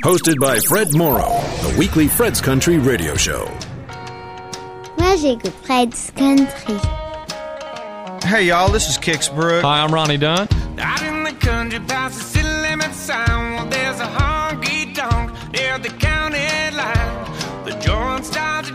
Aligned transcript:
Hosted 0.00 0.40
by 0.40 0.58
Fred 0.58 0.96
Morrow, 0.96 1.30
the 1.62 1.76
weekly 1.78 2.08
Fred's 2.08 2.40
Country 2.40 2.76
radio 2.78 3.14
show. 3.14 3.44
Moi, 4.98 5.14
j'écoute 5.16 5.52
Fred's 5.62 6.10
Country. 6.16 6.74
Hey, 8.24 8.46
y'all, 8.48 8.68
this 8.68 8.88
is 8.88 8.98
Kix 8.98 9.32
Brooks. 9.32 9.62
Hi, 9.62 9.80
I'm 9.84 9.94
Ronnie 9.94 10.16
Dunn. 10.16 10.48
Out 10.80 11.02
in 11.02 11.22
the 11.22 11.32
country, 11.38 11.78
past 11.86 12.18
the 12.18 12.24
city 12.24 12.48
limit 12.48 12.92
sign, 12.94 13.54
well, 13.54 13.66
there's 13.66 14.00
a 14.00 14.06
honky 14.06 14.92
tonk 14.92 15.30
near 15.52 15.78
the 15.78 15.90
county 15.90 16.48
line. 16.76 17.64
The 17.64 17.78
joint 17.78 18.26
starts 18.26 18.72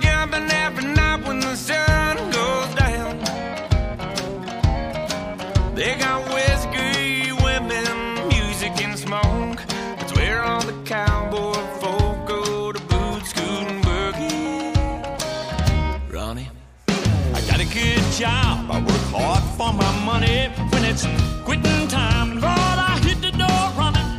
it's 20.98 21.44
quitting 21.44 21.88
time, 21.88 22.40
Lord, 22.40 22.78
I 22.92 23.00
hit 23.04 23.22
the 23.22 23.32
door 23.32 23.64
running. 23.78 24.10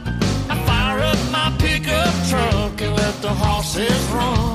I 0.48 0.54
fire 0.66 1.00
up 1.00 1.18
my 1.32 1.54
pickup 1.58 2.14
truck 2.28 2.80
and 2.80 2.96
let 2.96 3.14
the 3.20 3.34
horses 3.34 4.02
run. 4.10 4.47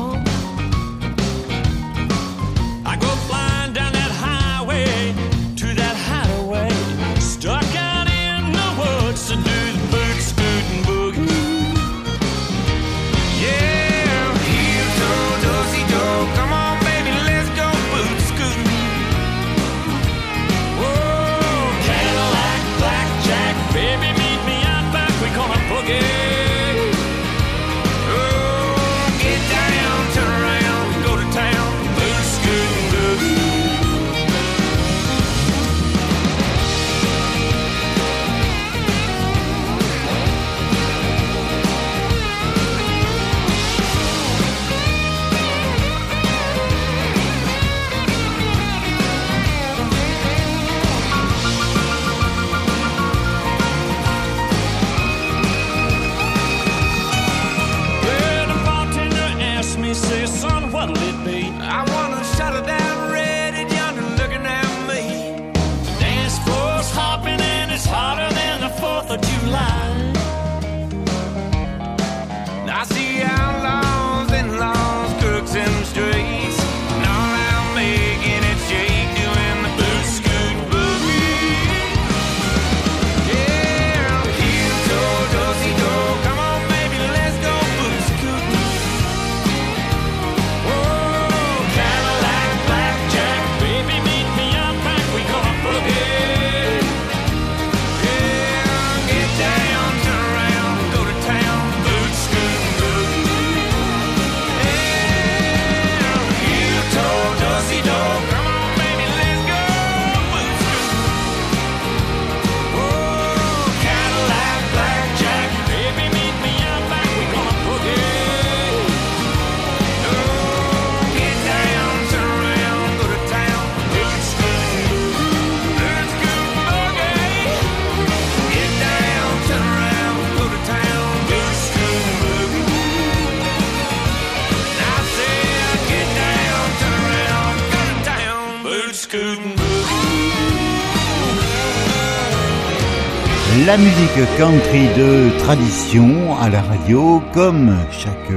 La 143.66 143.78
musique 143.78 144.38
country 144.38 144.88
de 144.98 145.30
tradition 145.40 146.38
à 146.38 146.50
la 146.50 146.62
radio, 146.62 147.22
comme 147.34 147.74
chaque 147.92 148.34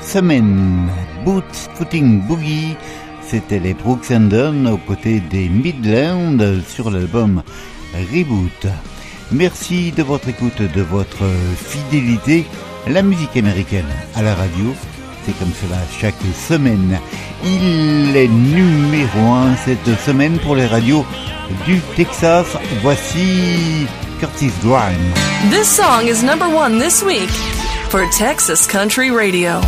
semaine. 0.00 0.88
Boot 1.22 1.44
Scooting 1.52 2.22
Boogie, 2.22 2.74
c'était 3.20 3.58
les 3.58 3.74
Brooks 3.74 4.10
and 4.10 4.28
Dunn 4.30 4.66
aux 4.68 4.78
côtés 4.78 5.20
des 5.20 5.50
Midlands 5.50 6.62
sur 6.66 6.90
l'album 6.90 7.42
Reboot. 7.92 8.66
Merci 9.32 9.92
de 9.92 10.02
votre 10.02 10.28
écoute, 10.30 10.62
de 10.62 10.82
votre 10.82 11.24
fidélité. 11.56 12.46
La 12.88 13.02
musique 13.02 13.36
américaine 13.36 13.92
à 14.14 14.22
la 14.22 14.34
radio, 14.34 14.74
c'est 15.26 15.38
comme 15.38 15.52
cela 15.60 15.78
chaque 16.00 16.14
semaine. 16.34 16.98
Il 17.44 18.16
est 18.16 18.28
numéro 18.28 19.32
un 19.34 19.56
cette 19.56 19.98
semaine 20.06 20.38
pour 20.38 20.56
les 20.56 20.66
radios 20.66 21.04
du 21.66 21.80
Texas. 21.96 22.46
Voici 22.82 23.86
Curtis 24.24 24.58
Grimes. 24.62 25.14
This 25.50 25.68
song 25.68 26.06
is 26.06 26.22
number 26.22 26.48
one 26.48 26.78
this 26.78 27.02
week 27.02 27.28
for 27.90 28.06
Texas 28.10 28.66
Country 28.66 29.10
Radio. 29.10 29.60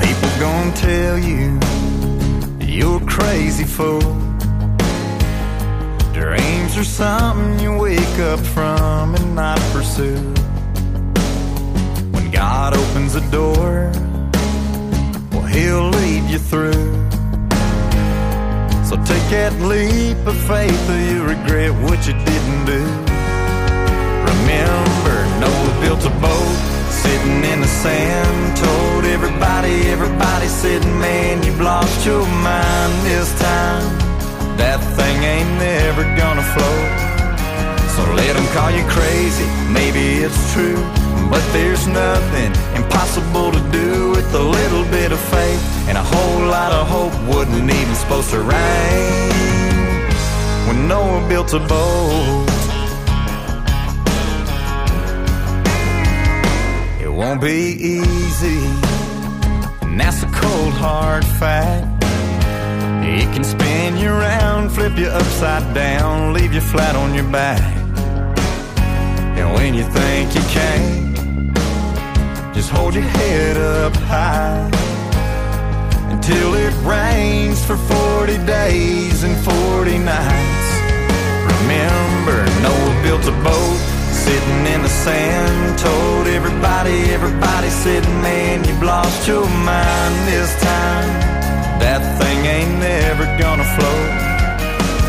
People 0.00 0.30
gonna 0.40 0.72
tell 0.74 1.18
you 1.18 1.60
you're 2.66 3.00
a 3.00 3.06
crazy 3.06 3.62
fool. 3.62 4.00
Dreams 6.12 6.76
are 6.76 6.82
something 6.82 7.60
you 7.60 7.78
wake 7.78 8.18
up 8.18 8.40
from 8.40 9.14
and 9.14 9.36
not 9.36 9.60
pursue. 9.72 10.34
God 12.34 12.76
opens 12.76 13.14
a 13.14 13.20
door, 13.30 13.92
well, 15.30 15.46
He'll 15.46 15.90
lead 15.90 16.28
you 16.28 16.40
through. 16.40 16.90
So 18.82 18.96
take 19.06 19.26
that 19.30 19.54
leap 19.62 20.18
of 20.26 20.34
faith 20.50 20.82
or 20.90 20.98
you 20.98 21.22
regret 21.22 21.70
what 21.86 22.02
you 22.08 22.14
didn't 22.26 22.64
do. 22.66 22.82
Remember, 24.34 25.16
Noah 25.38 25.74
built 25.78 26.02
a 26.02 26.14
boat 26.18 26.58
sitting 26.90 27.38
in 27.54 27.60
the 27.60 27.70
sand. 27.70 28.56
Told 28.58 29.04
everybody, 29.04 29.86
everybody 29.94 30.48
said, 30.48 30.82
Man, 30.98 31.40
you've 31.44 31.60
lost 31.60 32.04
your 32.04 32.26
mind 32.42 32.92
this 33.06 33.30
time. 33.38 33.86
That 34.58 34.82
thing 34.98 35.22
ain't 35.22 35.54
never 35.62 36.02
gonna 36.18 36.42
float. 36.42 36.94
So 37.94 38.02
let 38.18 38.34
them 38.34 38.46
call 38.50 38.72
you 38.72 38.82
crazy, 38.90 39.46
maybe 39.70 40.24
it's 40.26 40.52
true. 40.52 40.82
But 41.30 41.44
there's 41.52 41.86
nothing 41.86 42.52
impossible 42.74 43.52
to 43.52 43.60
do 43.70 44.10
with 44.10 44.34
a 44.34 44.42
little 44.42 44.84
bit 44.84 45.12
of 45.12 45.20
faith. 45.20 45.62
And 45.88 45.96
a 45.98 46.02
whole 46.02 46.46
lot 46.46 46.72
of 46.72 46.86
hope 46.88 47.14
wasn't 47.28 47.70
even 47.70 47.94
supposed 47.94 48.30
to 48.30 48.40
rain. 48.40 49.34
When 50.66 50.88
Noah 50.88 51.28
built 51.28 51.52
a 51.52 51.60
boat. 51.60 52.50
It 57.00 57.12
won't 57.12 57.40
be 57.40 57.76
easy, 57.98 58.64
and 59.82 60.00
that's 60.00 60.22
a 60.22 60.26
cold 60.26 60.72
hard 60.74 61.24
fact. 61.24 61.86
It 63.04 63.32
can 63.34 63.44
spin 63.44 63.96
you 63.98 64.08
around, 64.08 64.70
flip 64.70 64.96
you 64.96 65.06
upside 65.06 65.74
down, 65.74 66.32
leave 66.32 66.52
you 66.52 66.60
flat 66.60 66.96
on 66.96 67.14
your 67.14 67.30
back. 67.30 67.62
And 69.38 69.52
when 69.52 69.74
you 69.74 69.84
think 69.84 70.34
you 70.34 70.40
can't, 70.42 71.13
just 72.54 72.70
hold 72.70 72.94
your 72.94 73.02
head 73.02 73.56
up 73.56 73.94
high 74.06 74.70
until 76.14 76.54
it 76.54 76.72
rains 76.86 77.64
for 77.64 77.76
40 77.76 78.38
days 78.46 79.24
and 79.24 79.36
40 79.44 79.98
nights. 79.98 80.68
Remember, 81.50 82.38
Noah 82.62 83.02
built 83.02 83.26
a 83.26 83.36
boat 83.42 83.78
sitting 84.24 84.66
in 84.72 84.82
the 84.82 84.88
sand. 84.88 85.78
Told 85.78 86.28
everybody, 86.28 87.10
everybody 87.10 87.70
said, 87.70 88.04
man, 88.22 88.62
you've 88.64 88.82
lost 88.82 89.26
your 89.26 89.46
mind 89.66 90.14
this 90.30 90.50
time. 90.62 91.10
That 91.82 92.02
thing 92.18 92.38
ain't 92.46 92.78
never 92.78 93.24
gonna 93.36 93.66
float. 93.76 94.10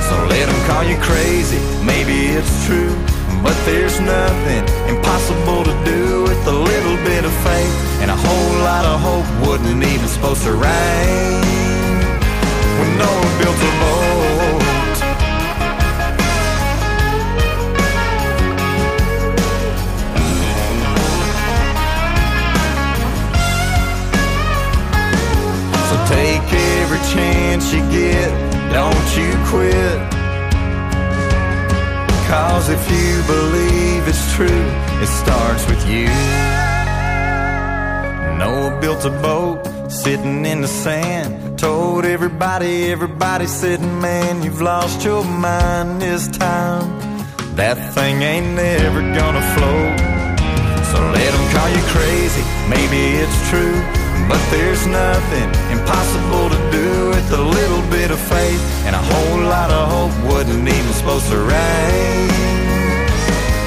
So 0.09 0.15
let 0.33 0.45
them 0.49 0.61
call 0.65 0.83
you 0.83 0.97
crazy, 0.97 1.61
maybe 1.85 2.33
it's 2.33 2.65
true. 2.65 2.95
But 3.43 3.53
there's 3.65 3.99
nothing 3.99 4.65
impossible 4.89 5.64
Wasn't 9.65 9.83
even 9.83 10.07
supposed 10.07 10.43
to 10.43 10.51
rain 10.51 11.41
when 12.77 12.97
Noah 12.99 13.31
built 13.39 13.57
a 13.57 13.71
boat. 13.81 14.97
So 25.89 25.95
take 26.13 26.45
every 26.53 27.01
chance 27.11 27.73
you 27.73 27.81
get, 27.89 28.29
don't 28.71 29.17
you 29.17 29.33
quit. 29.49 29.99
Cause 32.29 32.69
if 32.69 32.91
you 32.91 33.23
believe 33.23 34.07
it's 34.07 34.31
true, 34.35 34.65
it 35.01 35.07
starts 35.07 35.65
with 35.67 35.89
you. 35.89 36.74
Noah 38.37 38.79
built 38.81 39.05
a 39.05 39.09
boat 39.21 39.63
sitting 39.89 40.45
in 40.45 40.61
the 40.61 40.67
sand. 40.67 41.57
Told 41.57 42.05
everybody, 42.05 42.91
everybody 42.91 43.47
said, 43.47 43.79
man, 43.81 44.43
you've 44.43 44.61
lost 44.61 45.03
your 45.05 45.23
mind 45.23 46.01
this 46.01 46.27
time. 46.27 46.87
That 47.55 47.77
thing 47.93 48.21
ain't 48.21 48.55
never 48.55 49.01
gonna 49.01 49.45
float. 49.55 49.99
So 50.91 50.97
let 51.17 51.31
them 51.33 51.45
call 51.55 51.69
you 51.75 51.83
crazy, 51.95 52.43
maybe 52.67 52.99
it's 53.23 53.39
true. 53.49 53.79
But 54.27 54.41
there's 54.51 54.85
nothing 54.87 55.47
impossible 55.71 56.49
to 56.49 56.59
do 56.71 56.89
with 57.13 57.31
a 57.31 57.41
little 57.41 57.83
bit 57.89 58.11
of 58.11 58.19
faith 58.19 58.61
and 58.85 58.95
a 58.95 59.03
whole 59.11 59.39
lot 59.47 59.69
of 59.71 59.83
hope. 59.87 60.33
Wasn't 60.33 60.67
even 60.67 60.93
supposed 60.93 61.29
to 61.29 61.37
rain 61.37 62.27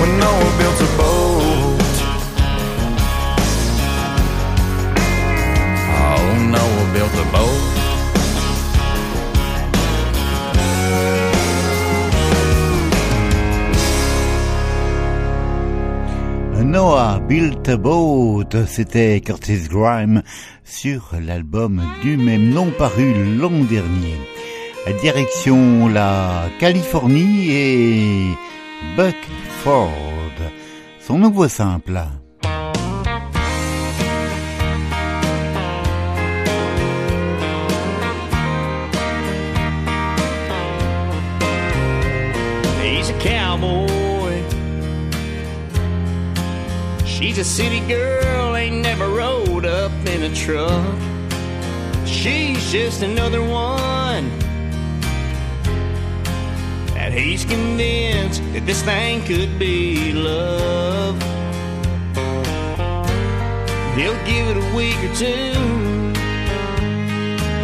when 0.00 0.10
Noah 0.20 0.52
built 0.58 0.80
a 0.80 0.96
boat. 0.98 1.27
Noah 6.38 6.92
built 6.92 7.14
a 7.14 7.24
boat. 7.32 7.78
Noah 16.68 17.20
Built 17.26 17.66
a 17.68 17.76
Boat, 17.78 18.66
c'était 18.66 19.22
Curtis 19.22 19.68
Grime 19.70 20.22
sur 20.64 21.14
l'album 21.18 21.82
du 22.02 22.18
même 22.18 22.50
nom 22.50 22.70
paru 22.76 23.14
l'an 23.38 23.64
dernier. 23.64 24.16
Direction 25.00 25.88
la 25.88 26.44
Californie 26.58 27.50
et 27.50 28.26
Buck 28.96 29.16
Ford, 29.62 29.90
son 31.00 31.18
nouveau 31.18 31.48
simple. 31.48 31.98
She's 47.28 47.36
a 47.36 47.44
city 47.44 47.80
girl, 47.80 48.56
ain't 48.56 48.76
never 48.76 49.06
rode 49.06 49.66
up 49.66 49.92
in 50.06 50.22
a 50.22 50.34
truck. 50.34 50.98
She's 52.06 52.72
just 52.72 53.02
another 53.02 53.42
one. 53.42 54.30
And 56.96 57.12
he's 57.12 57.44
convinced 57.44 58.40
that 58.54 58.64
this 58.64 58.82
thing 58.82 59.22
could 59.24 59.58
be 59.58 60.14
love. 60.14 61.20
He'll 63.94 64.24
give 64.24 64.48
it 64.48 64.56
a 64.56 64.74
week 64.74 64.96
or 64.96 65.14
two. 65.14 65.52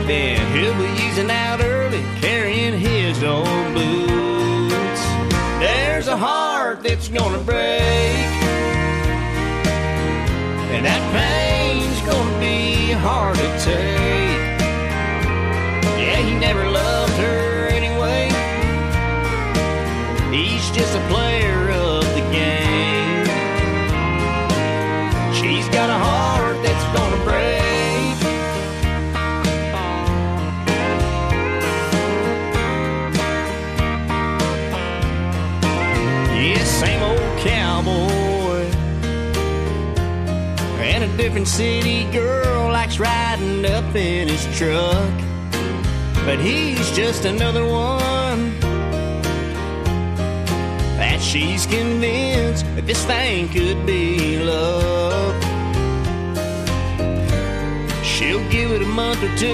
Then 0.07 0.45
he'll 0.53 0.77
be 0.77 0.93
easing 1.05 1.31
out 1.31 1.63
early, 1.63 2.03
carrying 2.21 2.79
his 2.79 3.25
old 3.25 3.73
boots. 3.73 5.03
There's 5.59 6.09
a 6.09 6.19
heart 6.19 6.83
that's 6.83 7.09
gonna 7.09 7.39
break. 7.39 8.44
That 10.85 11.03
pain's 11.17 12.01
gonna 12.03 12.39
be 12.39 12.93
hard 12.93 13.37
to 13.37 13.49
take. 13.65 14.61
Yeah, 15.99 16.19
he 16.29 16.35
never 16.39 16.69
loved 16.69 17.15
her 17.15 17.69
anyway. 17.69 18.29
He's 20.31 20.71
just 20.73 20.95
a 20.95 21.01
player 21.09 21.34
City 41.45 42.05
girl 42.11 42.73
likes 42.73 42.99
riding 42.99 43.67
up 43.67 43.95
in 43.95 44.29
his 44.29 44.45
truck. 44.57 45.13
But 46.25 46.39
he's 46.41 46.91
just 46.93 47.27
another 47.27 47.67
one 47.67 48.59
that 50.99 51.21
she's 51.21 51.67
convinced 51.67 52.65
that 52.75 52.87
this 52.87 53.05
thing 53.05 53.49
could 53.51 53.85
be 53.85 54.39
love. 54.39 55.35
She'll 58.03 58.49
give 58.51 58.73
it 58.73 58.81
a 58.81 58.87
month 58.87 59.23
or 59.23 59.37
two. 59.37 59.47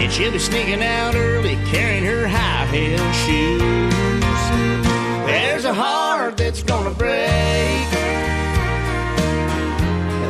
And 0.00 0.12
she'll 0.12 0.30
be 0.30 0.38
sneaking 0.38 0.82
out 0.82 1.16
early, 1.16 1.56
carrying 1.66 2.04
her 2.04 2.28
high 2.28 2.66
heel 2.66 3.12
shoes. 3.24 3.92
There's 5.26 5.64
a 5.64 5.74
heart 5.74 6.36
that's 6.36 6.62
gonna 6.62 6.90
break. 6.90 8.29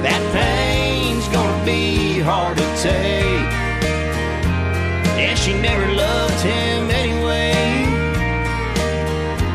That 0.03 0.23
pain's 0.33 1.29
gonna 1.29 1.65
be 1.65 2.21
hard 2.21 2.57
to 2.57 2.65
take. 2.81 3.51
Yeah, 5.21 5.35
she 5.35 5.53
never 5.53 5.93
loved 5.93 6.41
him 6.41 6.91
anyway. 6.91 7.53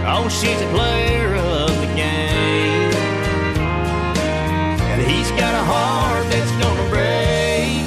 Oh, 0.08 0.30
she's 0.30 0.62
a 0.62 0.70
player 0.70 1.34
of 1.36 1.70
the 1.82 1.92
game. 1.96 2.94
And 4.92 5.02
he's 5.02 5.32
got 5.32 5.54
a 5.54 5.64
heart 5.74 6.26
that's 6.30 6.54
gonna 6.62 6.90
break. 6.94 7.86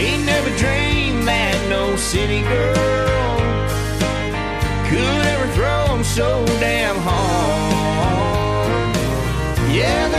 He 0.00 0.16
never 0.24 0.50
dreamed 0.56 1.28
that 1.28 1.58
no 1.68 1.94
city 1.96 2.40
girl 2.40 3.22
could 4.88 5.26
ever 5.34 5.46
throw 5.52 5.94
him 5.94 6.02
so 6.04 6.44
damn 6.58 6.96
hard. 6.96 7.31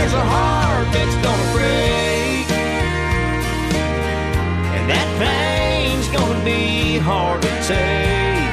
There's 0.04 0.12
a 0.12 0.20
heart 0.20 0.86
that's 0.92 1.16
gonna 1.24 1.52
break. 1.56 2.44
And 4.76 4.84
that 4.92 5.08
pain's 5.16 6.08
gonna 6.08 6.44
be 6.44 6.98
hard 6.98 7.40
to 7.40 7.48
take. 7.64 8.52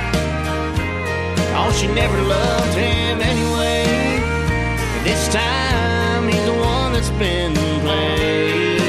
Oh, 1.60 1.70
she 1.78 1.88
never 1.88 2.22
loved 2.22 2.74
him 2.74 3.20
anyway. 3.20 3.84
And 4.96 5.06
this 5.06 5.28
time 5.28 6.30
he's 6.30 6.46
the 6.46 6.54
one 6.54 6.94
that's 6.94 7.12
been 7.20 7.54
played. 7.84 8.80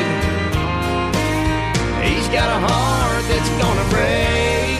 He's 2.06 2.28
got 2.28 2.46
a 2.46 2.60
heart 2.68 3.24
that's 3.26 3.50
gonna 3.60 3.86
break. 3.90 4.78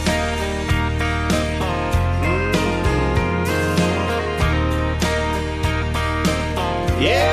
Yeah, 7.03 7.32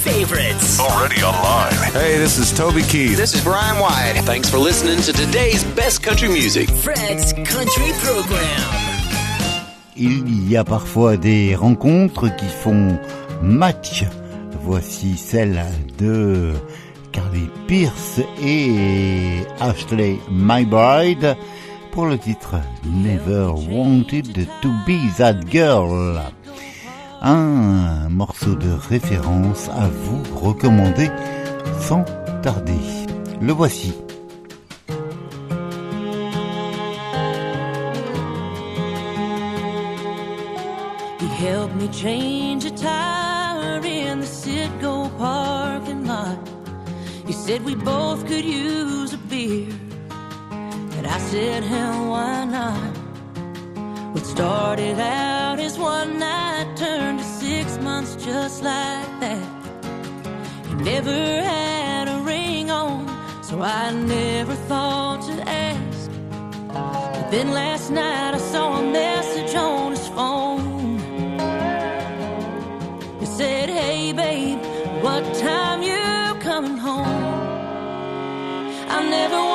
favorites. 0.00 0.80
Already 0.80 1.22
online. 1.22 1.92
Hey, 1.92 2.16
this 2.18 2.38
is 2.38 2.52
Toby 2.56 2.82
Keith. 2.82 3.16
This 3.16 3.34
is 3.34 3.44
Brian 3.44 3.78
White. 3.78 4.22
Thanks 4.24 4.48
for 4.48 4.58
listening 4.58 5.00
to 5.02 5.12
today's 5.12 5.62
best 5.76 6.02
country 6.02 6.28
music. 6.28 6.68
Fred's 6.70 7.32
Country 7.34 7.92
Program. 8.00 8.60
Il 9.96 10.48
y 10.50 10.56
a 10.56 10.64
parfois 10.64 11.18
des 11.18 11.54
rencontres 11.54 12.34
qui 12.36 12.46
font 12.46 12.98
match. 13.42 14.04
Voici 14.62 15.16
celle 15.18 15.62
de 15.98 16.54
Carly 17.12 17.50
Pierce 17.66 18.20
et 18.42 19.42
Ashley 19.60 20.18
McBride 20.30 21.36
pour 21.92 22.06
le 22.06 22.16
titre 22.16 22.56
Never 22.84 23.50
Wanted 23.68 24.48
to 24.62 24.68
Be 24.86 25.14
That 25.18 25.40
Girl. 25.50 26.22
Un 27.22 28.08
morceau 28.08 28.54
de 28.54 28.70
référence 28.70 29.68
à 29.68 29.88
vous 29.88 30.22
recommander 30.34 31.10
sans 31.78 32.02
tarder. 32.42 32.80
Le 33.42 33.52
voici. 33.52 33.92
He 41.20 41.26
helped 41.26 41.76
me 41.76 41.92
change 41.92 42.64
a 42.64 42.70
tire 42.70 43.84
in 43.84 44.20
the 44.20 44.26
Citgo 44.26 45.10
parking 45.18 46.06
lot. 46.06 46.38
He 47.26 47.34
said 47.34 47.62
we 47.66 47.74
both 47.74 48.26
could 48.26 48.46
use 48.46 49.12
a 49.12 49.18
beer. 49.28 49.68
And 50.96 51.06
I 51.06 51.18
said, 51.18 51.64
hell, 51.64 52.08
why 52.08 52.46
not? 52.46 52.96
What 54.14 54.24
started 54.24 54.98
out 54.98 55.29
never 60.92 61.42
had 61.42 62.08
a 62.08 62.18
ring 62.32 62.68
on, 62.68 63.06
so 63.44 63.62
I 63.62 63.92
never 63.92 64.54
thought 64.70 65.20
to 65.28 65.34
ask. 65.48 66.10
But 67.14 67.30
then 67.30 67.52
last 67.52 67.90
night 67.90 68.32
I 68.34 68.38
saw 68.52 68.80
a 68.80 68.82
message 68.82 69.54
on 69.54 69.92
his 69.92 70.08
phone. 70.08 70.98
It 73.22 73.30
said, 73.38 73.68
Hey 73.70 74.12
babe, 74.12 74.60
what 75.04 75.22
time 75.34 75.80
you 75.90 76.04
coming 76.48 76.78
home? 76.88 77.22
I 78.96 78.98
never 79.16 79.49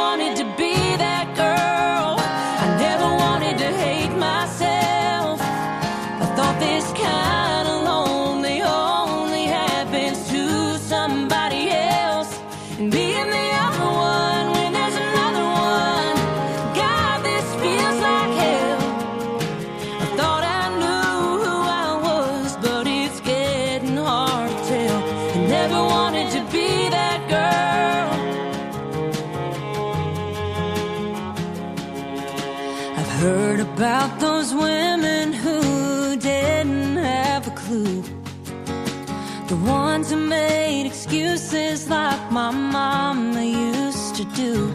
excuses 41.16 41.88
like 41.90 42.30
my 42.30 42.52
mama 42.52 43.42
used 43.44 44.16
to 44.16 44.26
do. 44.36 44.72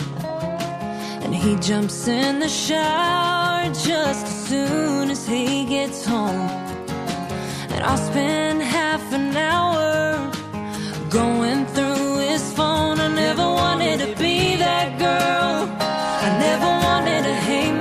And 1.23 1.35
he 1.35 1.57
jumps 1.57 2.09
in 2.09 2.41
the 2.41 2.49
shower 2.49 3.65
just 3.67 4.25
as 4.27 4.49
soon 4.49 5.11
as 5.11 5.27
he 5.27 5.67
gets 5.67 6.05
home. 6.05 6.49
And 7.73 7.85
I'll 7.85 8.05
spend 8.13 8.63
half 8.63 9.03
an 9.13 9.37
hour 9.37 10.31
going 11.11 11.67
through 11.67 12.19
his 12.19 12.53
phone. 12.55 13.01
I 13.01 13.09
never 13.09 13.47
wanted 13.63 13.99
to 14.01 14.09
be 14.17 14.57
that 14.57 14.99
girl. 14.99 15.69
I 16.27 16.29
never 16.47 16.71
wanted 16.87 17.23
to 17.25 17.35
hate 17.35 17.80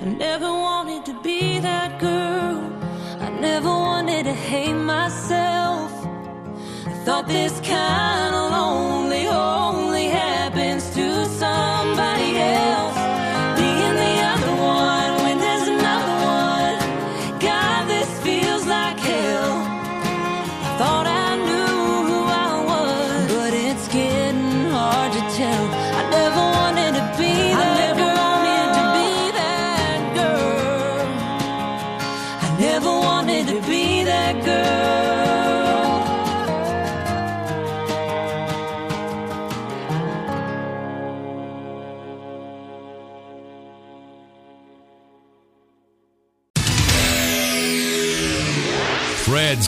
I 0.00 0.04
never 0.16 0.46
wanted 0.46 1.04
to 1.06 1.20
be 1.20 1.58
that 1.58 1.98
girl. 1.98 2.62
I 3.20 3.30
never 3.40 3.68
wanted 3.68 4.24
to 4.24 4.32
hate 4.32 4.74
myself. 4.74 5.90
I 6.86 6.92
thought 7.04 7.26
this 7.26 7.58
kind 7.60 8.34
of 8.36 8.51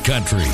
Country. 0.05 0.54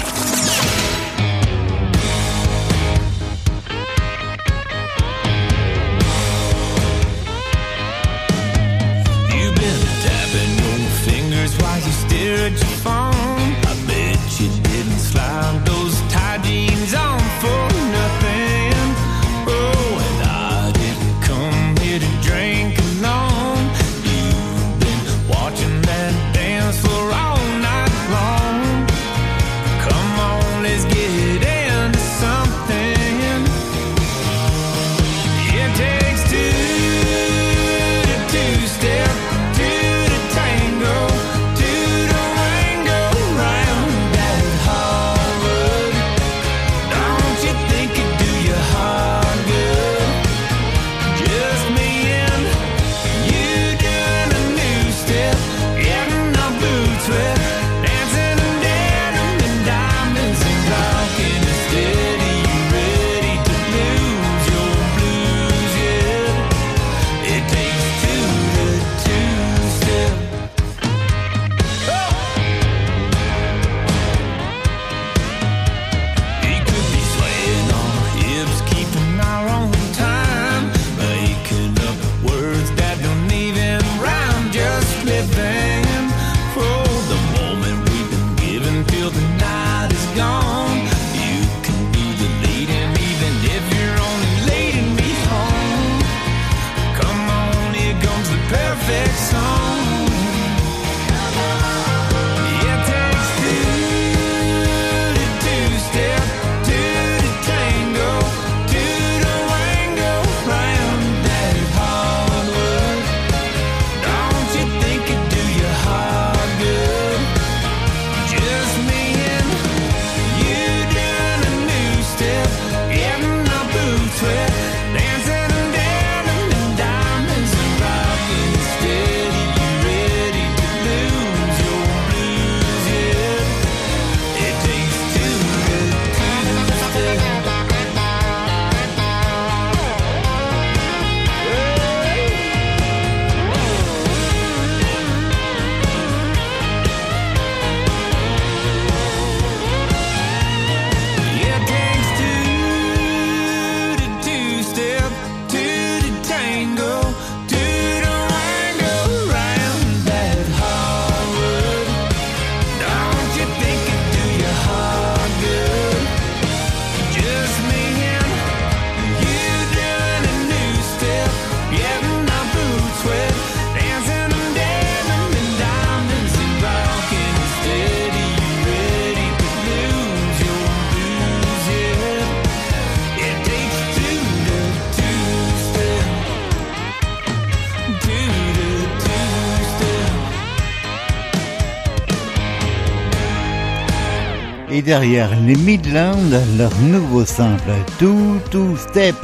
derrière 194.90 195.30
les 195.46 195.54
Midlands, 195.54 196.18
leur 196.58 196.74
nouveau 196.80 197.24
simple 197.24 197.70
Two 198.00 198.40
Two 198.50 198.76
Step. 198.76 199.14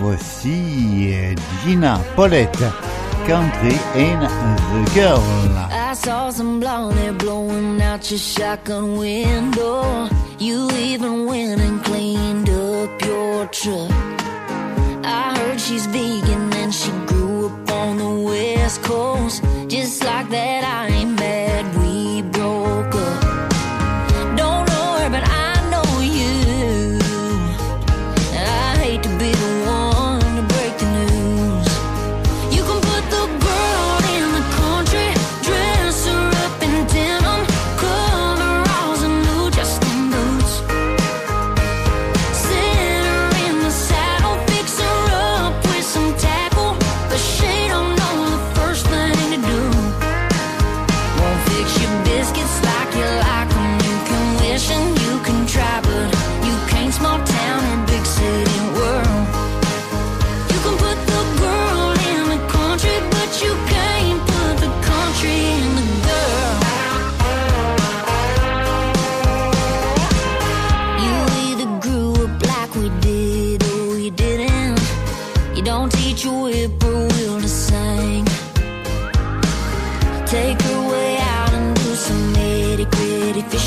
Voici 0.00 1.12
euh, 1.14 1.34
Gina 1.62 2.00
Paulette, 2.16 2.64
Country 3.24 3.76
and 3.94 4.26
the 4.26 4.92
Girl. 4.92 5.22
I 5.70 5.94
saw 5.94 6.32
some 6.32 6.58
blonde 6.58 7.18
blowing 7.18 7.80
out 7.80 8.10
your 8.10 8.18
shotgun 8.18 8.98
window. 8.98 10.08
You 10.40 10.68
even 10.72 11.24
went 11.24 11.60
and 11.60 11.80
cleaned 11.84 12.50
up 12.50 12.90
your 13.06 13.46
truck. 13.46 13.92
I 15.04 15.38
heard 15.38 15.60
she's 15.60 15.86
vegan 15.86 16.52
and 16.54 16.74
she 16.74 16.90
grew 17.06 17.46
up 17.46 17.70
on 17.70 17.98
the 17.98 18.10
west 18.28 18.82
coast. 18.82 19.44
Just 19.68 20.02
like 20.02 20.28
that, 20.30 20.64
I 20.64 20.99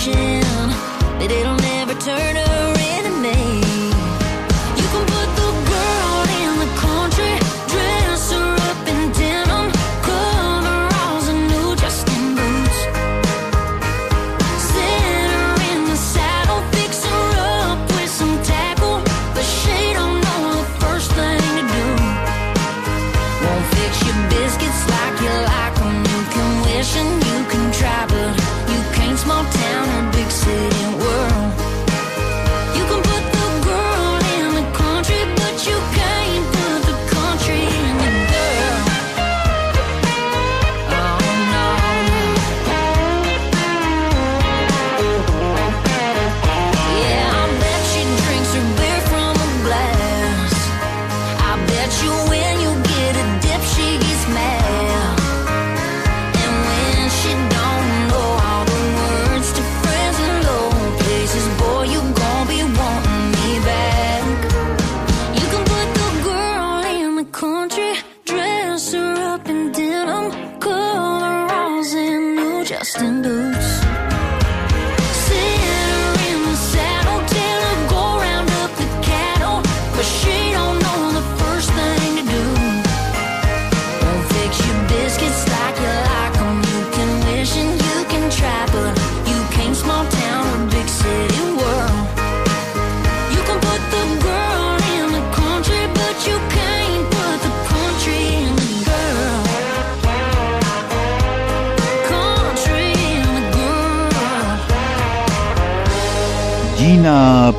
ocean, 0.04 0.42
that 1.20 1.32
it'll 1.32 1.56
never 1.58 1.94
turn 1.96 2.36
around. 2.36 2.43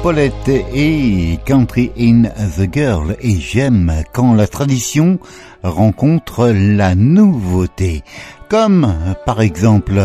Paulette 0.05 0.51
et 0.75 1.39
Country 1.47 1.91
in 1.99 2.25
the 2.59 2.71
Girl 2.71 3.17
et 3.23 3.41
j'aime 3.41 4.03
quand 4.13 4.35
la 4.35 4.47
tradition 4.47 5.19
rencontre 5.63 6.49
la 6.51 6.95
nouveauté, 6.95 8.03
comme 8.51 8.95
par 9.25 9.41
exemple 9.41 9.99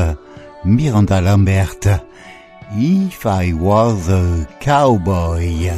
Miranda 0.64 1.20
Lambert, 1.20 2.00
If 2.78 3.26
I 3.26 3.52
Was 3.52 4.10
a 4.10 4.46
Cowboy. 4.64 5.70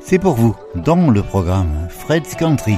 C'est 0.00 0.18
pour 0.18 0.34
vous 0.34 0.56
dans 0.74 1.08
le 1.08 1.22
programme 1.22 1.86
Fred's 1.90 2.34
Country. 2.34 2.76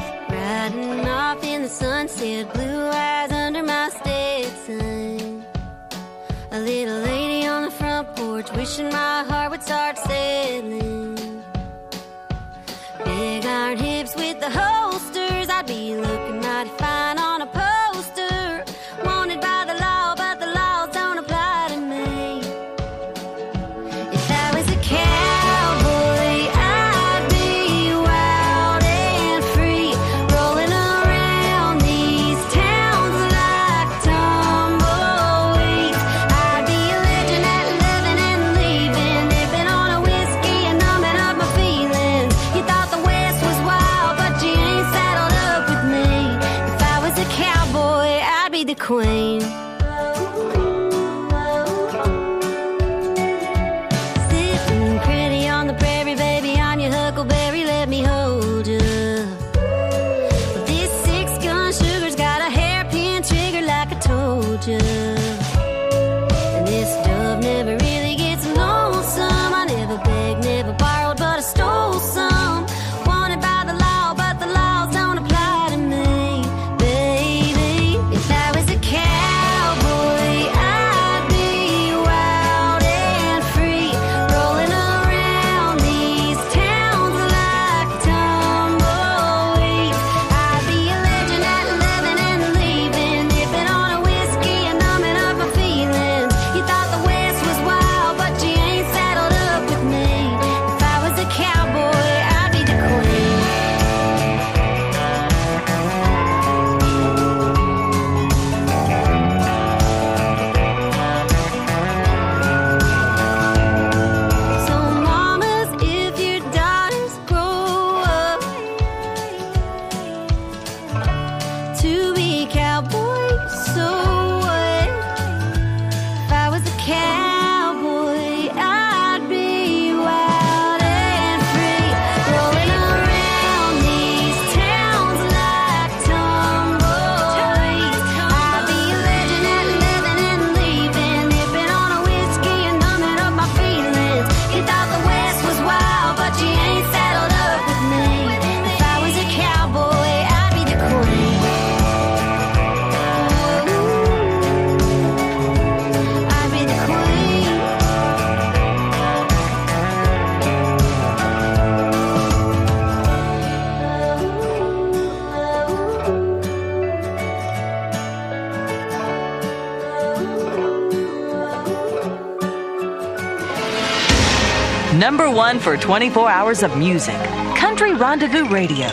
For 175.62 175.76
24 175.76 176.28
hours 176.28 176.64
of 176.64 176.76
music. 176.76 177.14
Country 177.56 177.94
Rendezvous 177.94 178.48
Radio. 178.48 178.88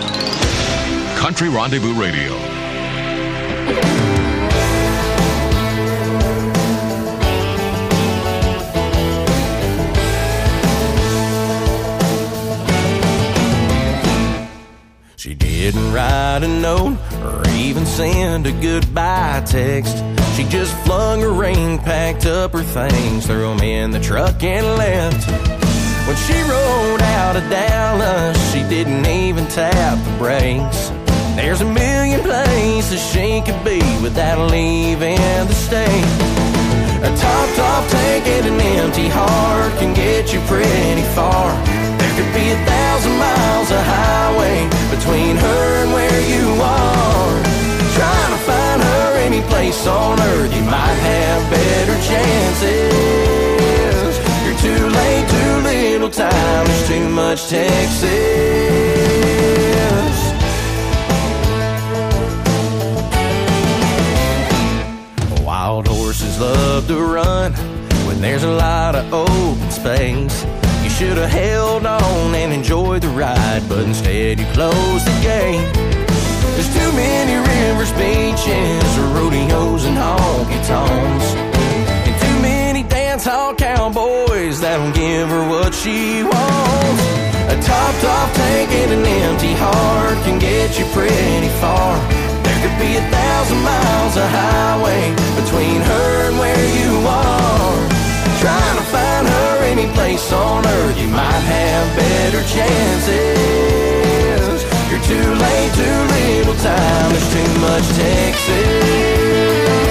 Country 1.18 1.50
Rendezvous 1.50 2.00
Radio. 2.00 2.38
She 15.16 15.34
didn't 15.34 15.92
write 15.92 16.44
a 16.44 16.48
note 16.48 16.98
or 17.24 17.50
even 17.50 17.88
send 17.88 18.46
a 18.46 18.52
goodbye 18.52 19.42
text. 19.44 19.98
She 20.36 20.44
just 20.44 20.78
flung 20.86 21.22
her 21.22 21.34
ring, 21.34 21.80
packed 21.80 22.28
up 22.28 22.54
her 22.54 22.62
things, 22.62 23.26
threw 23.26 23.52
'em 23.52 23.60
in 23.60 23.90
the 23.90 24.00
truck 24.00 24.44
and 24.44 24.66
left. 24.78 25.59
When 26.10 26.18
she 26.18 26.42
rode 26.42 27.04
out 27.22 27.36
of 27.36 27.48
Dallas, 27.52 28.36
she 28.52 28.64
didn't 28.64 29.06
even 29.06 29.46
tap 29.46 30.04
the 30.04 30.18
brakes. 30.18 30.90
There's 31.38 31.62
a 31.62 31.70
million 31.72 32.22
places 32.22 33.00
she 33.14 33.44
could 33.46 33.64
be 33.64 33.78
without 34.02 34.50
leaving 34.50 35.22
the 35.46 35.54
state. 35.54 36.10
A 37.06 37.14
topped 37.14 37.60
off 37.60 37.92
tank 37.92 38.26
and 38.26 38.48
an 38.48 38.60
empty 38.60 39.08
heart 39.08 39.72
can 39.78 39.94
get 39.94 40.34
you 40.34 40.40
pretty 40.50 41.06
far. 41.14 41.54
There 42.02 42.14
could 42.18 42.34
be 42.34 42.58
a 42.58 42.60
thousand 42.66 43.14
miles 43.14 43.70
of 43.70 43.78
highway 43.78 44.66
between 44.90 45.38
her 45.38 45.84
and 45.84 45.94
where 45.94 46.22
you 46.26 46.58
are. 46.58 47.38
Trying 47.94 48.34
to 48.34 48.42
find 48.50 48.82
her 48.82 49.14
any 49.30 49.42
place 49.44 49.86
on 49.86 50.20
earth, 50.20 50.52
you 50.58 50.64
might 50.64 51.00
have 51.06 51.52
better 51.54 51.98
chances. 52.10 53.30
You're 54.44 54.58
too 54.58 54.90
late, 54.90 55.30
too 55.30 55.62
little 55.70 55.99
time, 56.20 56.66
there's 56.66 56.88
too 56.90 57.08
much 57.08 57.48
Texas. 57.48 58.10
Wild 65.46 65.88
horses 65.88 66.38
love 66.42 66.88
to 66.90 66.98
run 66.98 67.54
when 68.06 68.20
there's 68.20 68.44
a 68.44 68.52
lot 68.52 68.96
of 68.96 69.14
open 69.14 69.72
space. 69.72 70.44
You 70.84 70.90
should 70.90 71.18
have 71.18 71.30
held 71.30 71.86
on 71.86 72.36
and 72.36 72.52
enjoyed 72.52 73.04
the 73.04 73.10
ride, 73.10 73.64
but 73.70 73.86
instead 73.86 74.42
you 74.42 74.46
closed 74.48 75.06
the 75.06 75.22
gate. 75.22 75.74
There's 76.56 76.74
too 76.74 76.92
many 76.98 77.36
rivers, 77.48 77.94
beaches, 77.94 78.98
rodeos, 79.16 79.86
and 79.86 79.96
honky 79.96 80.68
tonks. 80.68 81.59
Dance 83.30 83.62
cowboys 83.62 84.60
that'll 84.60 84.92
give 84.92 85.30
her 85.30 85.48
what 85.48 85.72
she 85.76 86.24
wants. 86.24 87.04
A 87.54 87.56
topped 87.62 88.04
off 88.04 88.34
tank 88.34 88.72
and 88.72 88.92
an 88.98 89.06
empty 89.06 89.54
heart 89.54 90.18
can 90.26 90.40
get 90.40 90.80
you 90.80 90.86
pretty 90.98 91.50
far. 91.62 91.94
There 92.42 92.58
could 92.66 92.78
be 92.82 92.98
a 92.98 93.06
thousand 93.14 93.62
miles 93.62 94.18
of 94.18 94.26
highway 94.34 95.14
between 95.38 95.78
her 95.78 96.10
and 96.26 96.40
where 96.42 96.66
you 96.82 97.06
are. 97.06 97.78
Trying 98.42 98.78
to 98.82 98.86
find 98.90 99.28
her 99.28 99.62
any 99.74 99.86
place 99.94 100.34
on 100.34 100.66
earth, 100.66 100.98
you 100.98 101.10
might 101.10 101.46
have 101.54 101.86
better 102.02 102.42
chances. 102.50 103.46
You're 104.90 105.06
too 105.06 105.30
late, 105.38 105.72
too 105.78 106.00
little 106.18 106.58
time, 106.66 107.14
there's 107.14 107.30
too 107.30 107.52
much 107.62 107.86
Texas. 107.94 109.89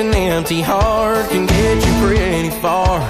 An 0.00 0.14
empty 0.14 0.62
heart 0.62 1.28
can 1.28 1.44
get 1.44 1.76
you 1.86 1.92
pretty 2.00 2.48
far. 2.62 3.00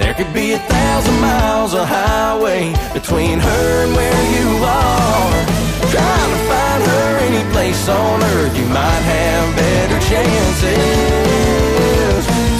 There 0.00 0.12
could 0.14 0.32
be 0.34 0.50
a 0.50 0.58
thousand 0.58 1.20
miles 1.20 1.74
of 1.74 1.86
highway 1.86 2.74
between 2.92 3.38
her 3.38 3.84
and 3.84 3.94
where 3.94 4.22
you 4.34 4.48
are. 4.64 5.46
Trying 5.94 6.30
to 6.34 6.40
find 6.50 6.82
her 6.90 7.18
any 7.28 7.44
place 7.52 7.88
on 7.88 8.20
earth, 8.34 8.56
you 8.58 8.66
might 8.66 9.04
have 9.14 9.54
better 9.54 10.00
chances. 10.10 10.80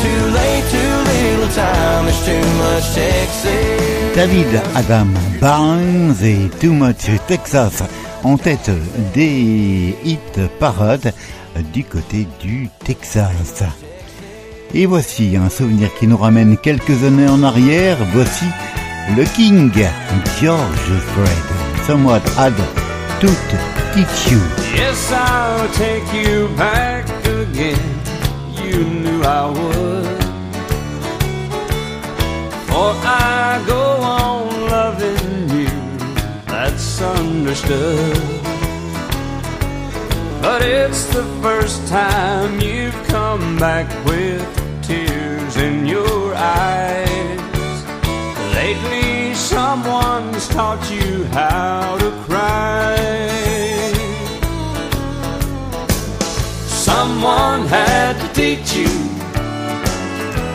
Too 0.04 0.22
late, 0.38 0.64
too 0.70 0.94
little 1.10 1.50
time, 1.50 2.04
there's 2.06 2.22
too 2.24 2.46
much 2.62 2.94
Texas. 2.94 4.14
David 4.14 4.54
Adam 4.78 5.10
Byrnes 5.40 6.22
et 6.22 6.60
Too 6.60 6.72
Much 6.72 7.06
Texas 7.26 7.82
en 8.24 8.36
tête 8.36 8.70
des 9.14 9.96
hit 10.04 10.40
parades 10.58 11.12
du 11.72 11.84
côté 11.84 12.26
du 12.40 12.68
Texas. 12.84 13.64
Et 14.74 14.86
voici 14.86 15.36
un 15.36 15.48
souvenir 15.48 15.88
qui 15.98 16.06
nous 16.06 16.16
ramène 16.16 16.56
quelques 16.56 17.04
années 17.04 17.28
en 17.28 17.42
arrière. 17.42 17.96
Voici 18.12 18.44
le 19.16 19.24
King, 19.24 19.70
George 20.40 20.92
Fred. 21.14 21.86
Somewhat 21.86 22.22
had 22.36 22.54
to 23.20 23.28
teach 23.92 24.30
you. 24.30 24.40
Yes, 24.76 25.12
I'll 25.12 25.68
take 25.72 26.04
you 26.14 26.48
back 26.56 27.06
again. 27.26 27.78
You 28.64 28.84
knew 28.84 29.22
I 29.22 29.50
would. 29.50 30.20
I 33.52 33.62
go 33.66 33.79
understood. 37.40 38.16
But 40.42 40.60
it's 40.60 41.06
the 41.06 41.24
first 41.40 41.88
time 41.88 42.60
you've 42.60 43.00
come 43.04 43.58
back 43.58 43.88
with 44.04 44.44
tears 44.82 45.56
in 45.56 45.86
your 45.86 46.34
eyes. 46.34 47.76
Lately, 48.54 49.32
someone's 49.34 50.48
taught 50.48 50.84
you 50.90 51.24
how 51.38 51.96
to 52.02 52.10
cry. 52.26 52.96
Someone 56.88 57.66
had 57.66 58.20
to 58.22 58.28
teach 58.34 58.74
you. 58.74 58.92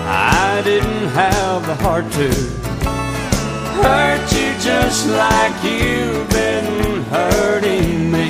I 0.08 0.62
didn't 0.64 1.10
have 1.22 1.66
the 1.66 1.76
heart 1.84 2.12
to 2.12 2.55
hurt 3.84 4.32
you 4.32 4.50
just 4.60 5.08
like 5.10 5.56
you've 5.64 6.30
been 6.30 7.04
hurting 7.04 8.12
me. 8.12 8.30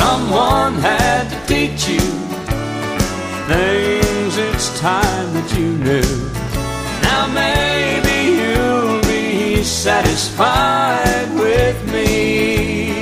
Someone 0.00 0.74
had 0.74 1.28
to 1.30 1.38
teach 1.46 1.88
you 1.88 2.06
things 3.48 4.36
it's 4.36 4.78
time 4.80 5.32
that 5.34 5.48
you 5.56 5.68
knew. 5.86 6.12
Now 7.02 7.26
maybe 7.42 8.16
you'll 8.40 9.00
be 9.02 9.62
satisfied 9.62 11.28
with 11.34 11.78
me. 11.92 12.95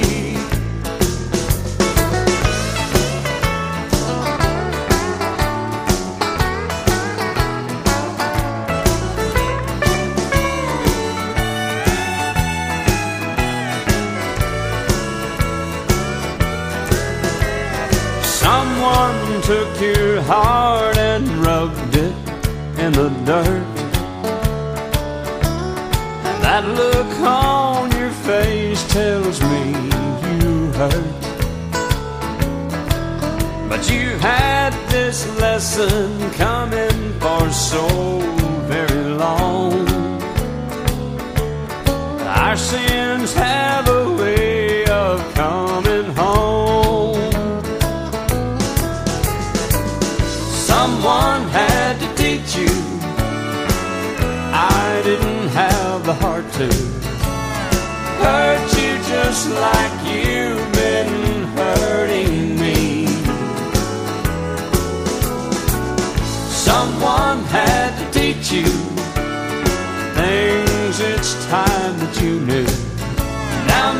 Heart 20.26 20.96
and 20.96 21.28
rubbed 21.44 21.94
it 21.96 22.14
in 22.78 22.92
the 22.92 23.08
dirt. 23.24 23.74
And 26.28 26.38
that 26.42 26.64
look 26.80 27.12
on 27.20 27.90
your 27.98 28.10
face 28.10 28.82
tells 28.92 29.40
me 29.40 29.62
you 30.42 30.72
hurt. 30.80 31.22
But 33.68 33.90
you 33.90 34.16
had 34.18 34.72
this 34.88 35.18
lesson 35.38 36.30
coming 36.32 36.98
for 37.20 37.50
so 37.50 37.86
very 38.72 39.04
long. 39.24 39.86
Our 42.26 42.56
sins 42.56 43.34
have 43.34 43.88
a 43.88 44.12
way 44.20 44.84
of 44.86 45.34
coming 45.34 45.93
Someone 51.04 51.48
had 51.48 51.98
to 52.00 52.08
teach 52.14 52.56
you. 52.56 52.74
I 54.54 55.02
didn't 55.04 55.48
have 55.48 56.06
the 56.06 56.14
heart 56.14 56.50
to 56.52 56.68
hurt 58.22 58.68
you 58.78 58.92
just 59.12 59.50
like 59.50 59.96
you've 60.10 60.72
been 60.72 61.44
hurting 61.58 62.58
me. 62.58 63.04
Someone 66.48 67.44
had 67.52 67.90
to 68.00 68.18
teach 68.18 68.50
you 68.50 68.64
things 70.16 71.00
it's 71.00 71.34
time 71.48 71.98
that 71.98 72.18
you 72.22 72.40
knew. 72.40 72.66
Now 73.66 73.92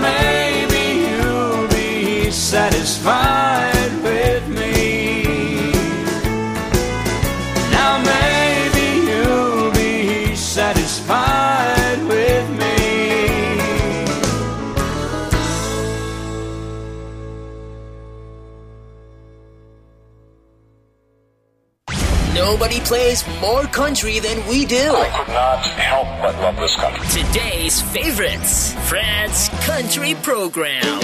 Nobody 22.65 22.81
plays 22.81 23.23
more 23.43 23.65
country 23.65 24.21
than 24.21 24.49
we 24.49 24.65
do. 24.65 24.95
I 24.95 25.11
could 25.11 25.35
not 25.35 25.67
help 25.67 26.07
but 26.23 26.35
love 26.41 26.57
this 26.57 26.75
country. 26.75 27.07
Today's 27.09 27.83
favorites, 27.83 28.73
Fred's 28.89 29.51
Country 29.67 30.15
Program. 30.23 31.03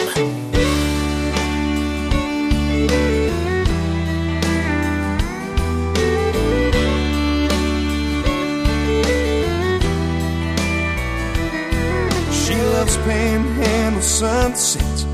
She 12.33 12.55
loves 12.73 12.97
panhandle 12.97 14.01
sunsets, 14.01 15.05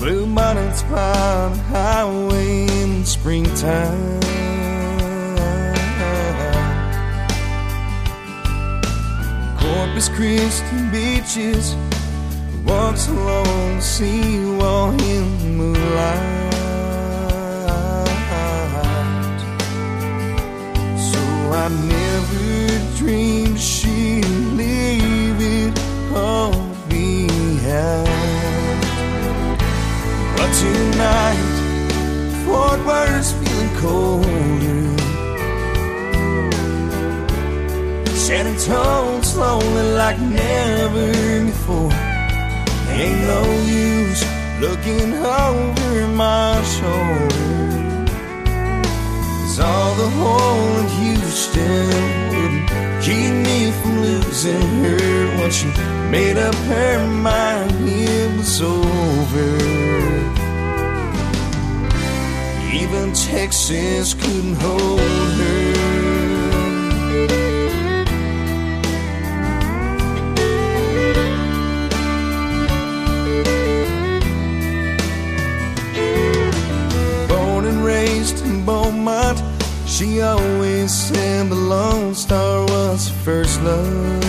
blue 0.00 0.26
bonnets 0.34 0.82
by 0.82 1.52
the 1.54 1.62
highway 1.70 2.66
in 2.82 3.04
springtime. 3.04 4.41
Corpus 9.92 10.08
Christi 10.08 10.88
beaches, 10.90 11.76
walks 12.64 13.08
along 13.08 13.76
the 13.76 13.82
seawall 13.82 14.90
in 14.90 15.38
the 15.38 15.44
moonlight. 15.44 16.54
So 20.96 21.20
I 21.52 21.68
never 21.68 22.96
dreamed 22.96 23.60
she'd 23.60 24.24
leave 24.56 25.38
it 25.38 25.78
all 26.16 26.52
behind. 26.88 28.08
But 30.38 30.50
tonight, 30.54 31.52
Fort 32.46 32.80
Worth's 32.86 33.32
feeling 33.32 33.76
colder. 38.22 38.34
San 38.34 38.46
Antonio's 38.46 39.36
lonely 39.36 39.92
like 39.92 40.18
never 40.20 41.46
before. 41.46 41.92
Ain't 42.90 43.20
no 43.26 43.42
use 43.66 44.24
looking 44.60 45.14
over 45.14 46.08
my 46.08 46.62
shoulder. 46.62 48.06
Cause 49.42 49.60
all 49.60 49.94
the 49.94 50.10
hole 50.10 50.78
in 50.78 50.88
Houston 51.00 51.88
wouldn't 52.30 53.02
keep 53.02 53.32
me 53.46 53.70
from 53.82 54.00
losing 54.00 54.84
her 54.84 55.40
once 55.40 55.56
she 55.56 55.66
made 56.10 56.38
up 56.38 56.54
her 56.54 57.06
mind 57.06 57.88
it 57.88 58.36
was 58.36 58.62
over. 58.62 59.50
Even 62.72 63.12
Texas 63.12 64.14
couldn't 64.14 64.54
hold 64.54 65.00
her. 65.00 65.72
Beaumont, 78.64 79.42
she 79.86 80.20
always 80.20 80.92
said 80.92 81.48
the 81.48 81.54
Lone 81.54 82.14
Star 82.14 82.64
was 82.66 83.08
her 83.08 83.14
first 83.24 83.60
love. 83.62 84.22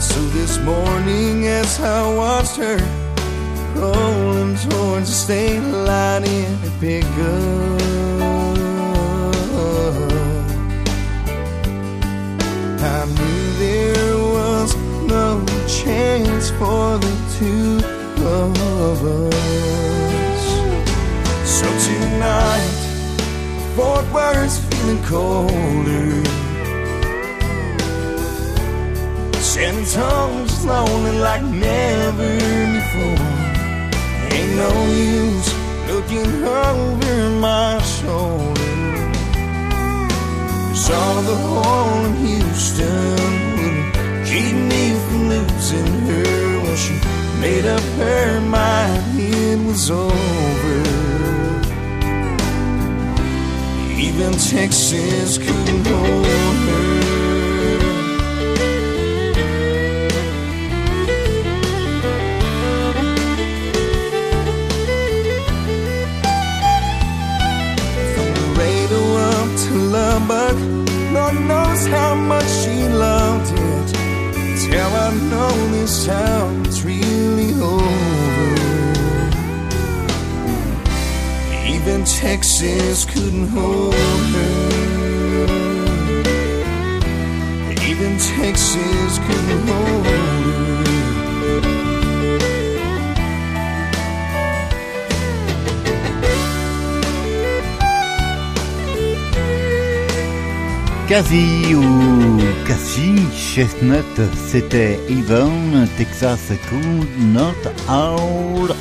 So 0.00 0.20
this 0.36 0.58
morning, 0.58 1.46
as 1.46 1.80
I 1.80 2.14
watched 2.14 2.56
her 2.56 2.78
rolling 3.76 4.56
towards 4.56 5.08
the 5.08 5.14
state 5.14 5.60
line 5.60 6.24
in 6.24 6.54
her 6.58 6.72
pickup, 6.80 7.78
I 12.80 13.06
knew 13.06 13.52
there 13.58 14.16
was 14.18 14.76
no 15.06 15.44
chance 15.66 16.50
for 16.50 16.98
the 16.98 17.12
two 17.38 17.77
of 18.88 19.04
us. 19.04 20.44
So 21.56 21.66
tonight, 21.88 22.76
Fort 23.76 24.06
Worth's 24.14 24.58
feeling 24.66 25.02
colder. 25.04 26.24
San 29.52 29.74
Antonio's 29.82 30.64
lonely 30.64 31.18
like 31.18 31.42
never 31.42 32.32
before. 32.76 33.28
Ain't 34.32 34.52
no 34.64 34.72
use 35.16 35.48
looking 35.90 36.32
over 36.44 37.16
my 37.46 37.78
shoulder. 37.96 38.72
Saw 40.84 41.20
the 41.30 41.36
hole 41.46 42.04
in 42.08 42.14
Houston 42.24 43.18
wouldn't 43.58 44.26
keep 44.30 44.54
me 44.72 44.84
from 45.04 45.28
losing 45.28 45.92
her 46.08 46.62
when 46.64 46.76
she 46.76 47.17
made 47.40 47.66
up 47.66 47.80
her 47.80 48.40
mind 48.40 49.20
it 49.20 49.58
was 49.66 49.90
over. 49.90 50.78
Even 53.96 54.32
Texas 54.32 55.38
couldn't 55.38 55.86
hold 55.86 56.26
her. 56.68 56.98
From 68.14 68.28
Laredo 68.38 69.02
up 69.16 69.48
to 69.64 69.72
Lubbock, 69.94 70.58
Lord 71.12 71.34
knows 71.46 71.86
how 71.86 72.14
much 72.14 72.48
she 72.48 72.88
loved 72.88 73.52
it. 73.52 73.88
Till 74.70 74.92
I 75.06 75.14
know 75.30 75.54
this 75.72 76.06
town 76.06 76.67
over. 77.60 78.58
Even 81.66 82.04
Texas 82.04 83.04
couldn't 83.04 83.48
hold 83.48 83.94
her. 83.94 84.78
Even 87.90 88.18
Texas 88.18 89.18
couldn't 89.18 89.68
hold 89.68 90.06
her. 90.06 90.97
Quasi 101.08 101.74
ou 101.74 102.38
Cassie 102.66 103.16
Chestnut, 103.34 104.04
c'était 104.36 105.00
Even 105.08 105.88
Texas 105.96 106.52
Could 106.68 107.08
Not 107.32 107.54
Hold. 107.88 108.74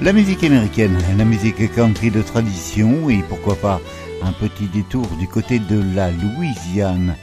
La 0.00 0.12
musique 0.14 0.42
américaine, 0.42 0.96
la 1.18 1.24
musique 1.26 1.70
country 1.74 2.10
de 2.10 2.22
tradition 2.22 3.10
et 3.10 3.22
pourquoi 3.28 3.56
pas 3.56 3.78
un 4.22 4.32
petit 4.32 4.64
détour 4.68 5.06
du 5.18 5.28
côté 5.28 5.58
de 5.58 5.82
la 5.94 6.10
Louisiane 6.10 7.14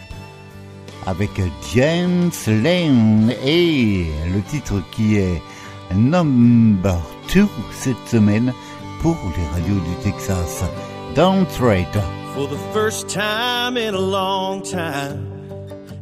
avec 1.07 1.31
James 1.73 2.29
Lane 2.45 3.33
et 3.43 4.05
le 4.31 4.41
titre 4.51 4.83
qui 4.91 5.15
est 5.15 5.41
number 5.95 7.01
2 7.33 7.47
cette 7.71 8.07
semaine 8.07 8.53
pour 9.01 9.17
les 9.35 9.59
radios 9.59 9.81
du 9.81 10.11
Texas. 10.11 10.63
Don't 11.15 11.47
Trade. 11.57 12.20
For 12.33 12.47
the 12.47 12.57
first 12.73 13.09
time 13.09 13.75
in 13.75 13.93
a 13.93 13.99
long 13.99 14.63
time, 14.63 15.27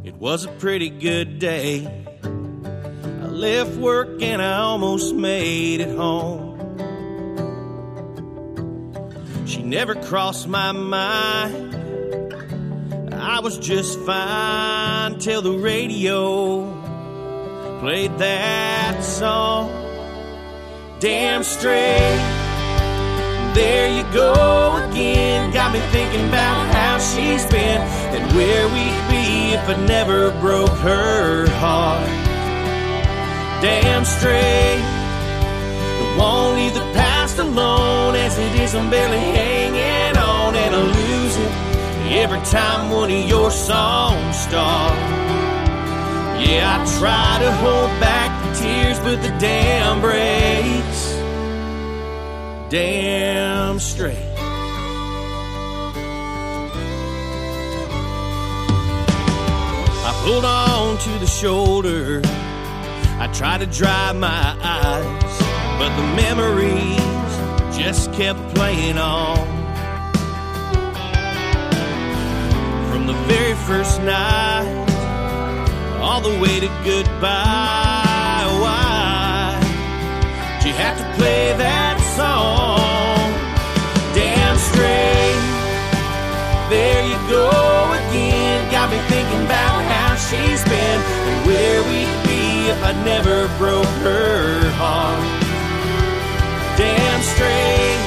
it 0.03 0.13
was 0.15 0.45
a 0.45 0.47
pretty 0.47 0.89
good 0.89 1.39
day. 1.39 1.87
I 2.23 3.25
left 3.25 3.75
work 3.77 4.21
and 4.21 4.39
I 4.41 4.57
almost 4.57 5.15
made 5.15 5.81
it 5.81 5.97
home. 5.97 6.47
She 9.47 9.63
never 9.63 9.95
crossed 9.95 10.47
my 10.47 10.71
mind. 10.71 11.75
I 13.11 13.39
was 13.39 13.57
just 13.57 13.99
fine 14.01 15.17
till 15.17 15.41
the 15.41 15.57
radio 15.57 16.79
played 17.79 18.15
that 18.19 19.03
song. 19.03 19.71
Damn 20.99 21.43
straight. 21.43 22.38
There 23.59 23.89
you 23.89 24.03
go 24.13 24.31
again. 24.89 25.51
Got 25.51 25.73
me 25.73 25.81
thinking 25.91 26.29
about 26.29 26.73
how 26.73 26.97
she's 26.97 27.45
been 27.47 27.81
and 28.15 28.23
where 28.33 28.65
we'd 28.69 29.01
be 29.11 29.51
if 29.53 29.67
I 29.67 29.75
never 29.85 30.31
broke 30.39 30.77
her 30.79 31.45
heart. 31.59 32.07
Damn 33.61 34.05
straight. 34.05 34.79
I 34.79 36.15
won't 36.17 36.55
leave 36.55 36.73
the 36.73 36.87
past 36.93 37.37
alone 37.37 38.15
as 38.15 38.39
it 38.39 38.55
is. 38.61 38.73
I'm 38.75 38.89
barely 38.89 39.19
hanging 39.19 40.17
on 40.17 40.55
and 40.55 40.73
I 40.73 40.81
lose 40.81 41.35
it 41.45 41.51
every 42.15 42.39
time 42.45 42.89
one 42.89 43.11
of 43.11 43.27
your 43.27 43.51
songs 43.51 44.37
start. 44.39 44.97
Yeah, 46.39 46.79
I 46.79 46.97
try 46.97 47.31
to 47.43 47.51
hold 47.63 47.91
back 47.99 48.31
the 48.41 48.63
tears, 48.63 48.99
but 48.99 49.21
the 49.21 49.37
dam 49.37 49.99
breaks. 49.99 50.98
Damn 52.69 53.79
straight. 53.79 54.15
I 60.05 60.21
pulled 60.23 60.45
on 60.45 60.97
to 60.99 61.09
the 61.19 61.25
shoulder. 61.25 62.21
I 63.19 63.27
tried 63.33 63.61
to 63.61 63.65
dry 63.65 64.11
my 64.13 64.55
eyes, 64.61 65.39
but 65.79 65.95
the 65.97 66.03
memories 66.15 67.77
just 67.77 68.13
kept 68.13 68.39
playing 68.53 68.97
on. 68.99 69.37
From 72.91 73.07
the 73.07 73.13
very 73.27 73.55
first 73.55 73.99
night 74.01 74.85
all 75.99 76.21
the 76.21 76.39
way 76.39 76.59
to 76.59 76.67
goodbye. 76.83 78.45
Why 78.61 79.59
do 80.61 80.67
you 80.67 80.75
have 80.75 80.97
to 80.99 81.17
play 81.17 81.53
that 81.57 81.88
there 86.69 87.01
you 87.01 87.17
go 87.27 87.49
again. 88.07 88.61
Got 88.71 88.91
me 88.93 88.99
thinking 89.09 89.43
about 89.45 89.81
how 89.89 90.15
she's 90.15 90.63
been 90.69 90.99
and 91.01 91.39
where 91.49 91.81
we'd 91.89 92.17
be 92.29 92.69
if 92.69 92.79
I 92.85 92.93
never 93.03 93.49
broke 93.57 93.89
her 94.05 94.69
heart. 94.77 95.19
Damn 96.77 97.21
straight, 97.25 98.01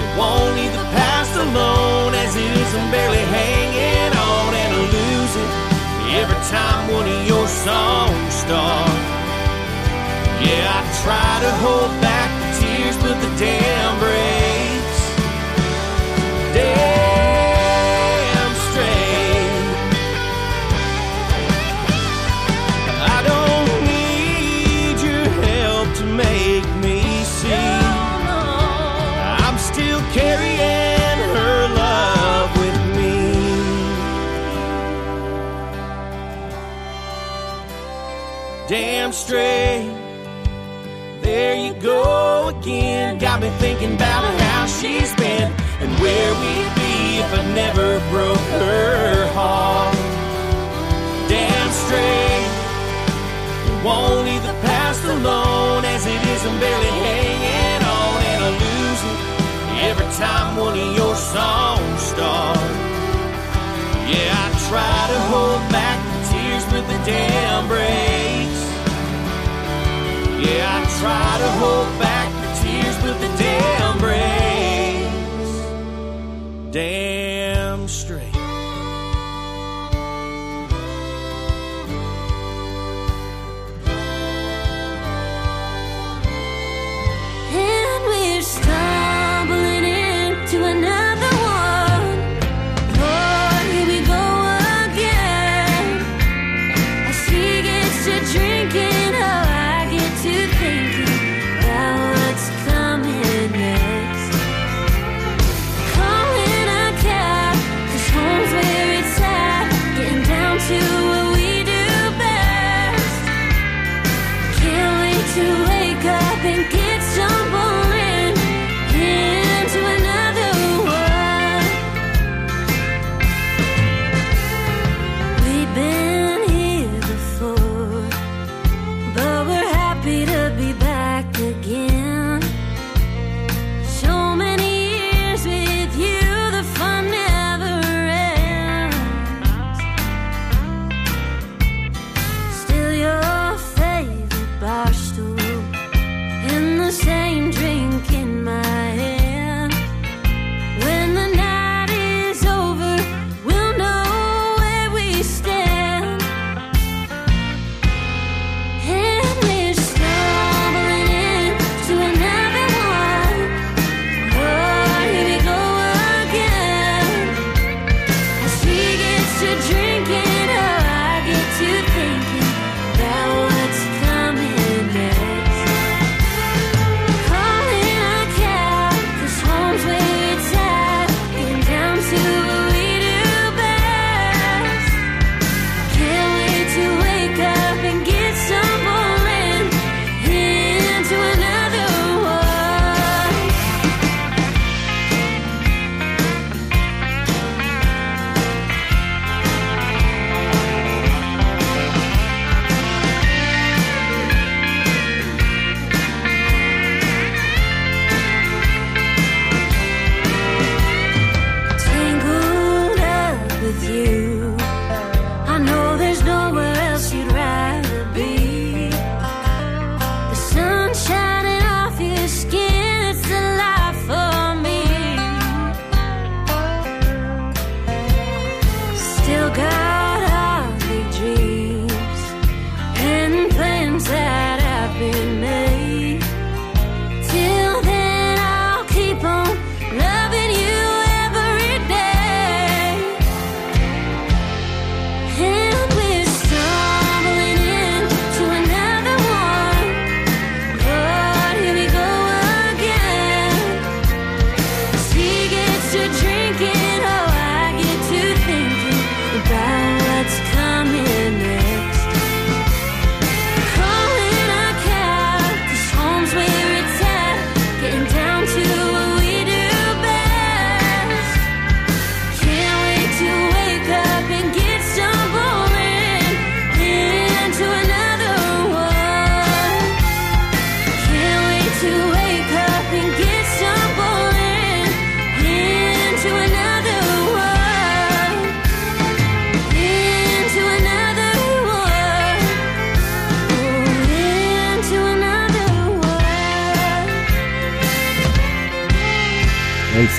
it 0.00 0.10
won't 0.18 0.56
leave 0.56 0.72
the 0.72 0.88
past 0.96 1.36
alone 1.36 2.14
as 2.16 2.34
it 2.34 2.50
is. 2.56 2.70
I'm 2.74 2.90
barely 2.90 3.22
hanging 3.30 4.12
on 4.16 4.50
and 4.56 4.72
I 4.72 4.82
lose 4.88 5.34
it 5.36 5.50
every 6.24 6.40
time 6.48 6.90
one 6.90 7.06
of 7.06 7.20
your 7.28 7.46
songs 7.46 8.32
start. 8.32 8.96
Yeah, 10.40 10.74
I 10.74 10.82
try 11.04 11.32
to 11.44 11.52
hold 11.62 11.92
back 12.00 12.28
the 12.40 12.48
tears, 12.60 12.96
but 12.96 13.14
the 13.20 13.30
dam 13.38 13.98
breaks. 14.00 14.31
Damn 39.22 39.28
straight. 39.28 41.22
There 41.22 41.54
you 41.54 41.74
go 41.74 42.48
again. 42.48 43.18
Got 43.18 43.40
me 43.40 43.50
thinking 43.58 43.94
about 43.94 44.24
how 44.40 44.66
she's 44.66 45.14
been 45.16 45.52
and 45.80 45.90
where 46.00 46.32
we'd 46.40 46.74
be 46.74 47.18
if 47.18 47.32
I 47.32 47.42
never 47.54 48.00
broke 48.10 48.46
her 48.60 49.26
heart. 49.34 49.94
Damn 51.28 51.70
straight. 51.70 52.48
Won't 53.84 54.24
leave 54.26 54.42
the 54.42 54.56
past 54.62 55.04
alone 55.04 55.84
as 55.84 56.06
it 56.06 56.22
is. 56.32 56.46
I'm 56.46 56.58
barely 56.60 56.92
hanging 57.06 57.82
on 57.82 58.22
and 58.32 58.44
I 58.44 58.50
lose 58.64 59.02
it 59.10 59.18
every 59.90 60.10
time 60.16 60.56
one 60.56 60.78
of 60.78 60.96
your 60.96 61.14
songs 61.14 62.00
start. 62.00 62.58
Yeah, 64.06 64.34
I 64.34 64.48
try 64.68 65.00
to 65.12 65.20
hold 65.32 65.62
back 65.70 65.98
the 66.10 66.18
tears, 66.30 66.64
but 66.66 66.86
the 66.86 66.98
dam 67.10 67.68
breaks. 67.68 68.71
Yeah, 70.44 70.78
I 70.78 70.82
try 71.00 71.30
to 71.44 71.50
hold 71.60 71.90
back 71.98 72.28
the 72.42 72.50
tears, 72.62 72.96
but 73.02 73.16
the 73.20 73.30
dam 73.38 73.98
breaks. 73.98 75.52
Damn 76.72 77.31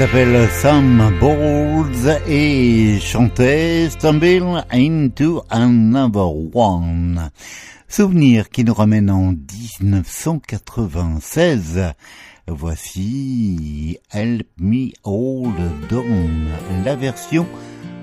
s'appelle 0.05 0.49
Sam 0.49 1.17
Bowles 1.21 2.19
et 2.27 2.99
chantait 2.99 3.89
Stumble 3.89 4.65
into 4.69 5.41
Another 5.49 6.29
One. 6.53 7.31
Souvenir 7.87 8.49
qui 8.49 8.65
nous 8.65 8.73
ramène 8.73 9.09
en 9.09 9.33
1996. 9.81 11.93
Voici 12.47 13.97
Help 14.11 14.49
Me 14.57 14.89
Hold 15.05 15.93
On, 15.93 16.27
la 16.83 16.97
version 16.97 17.47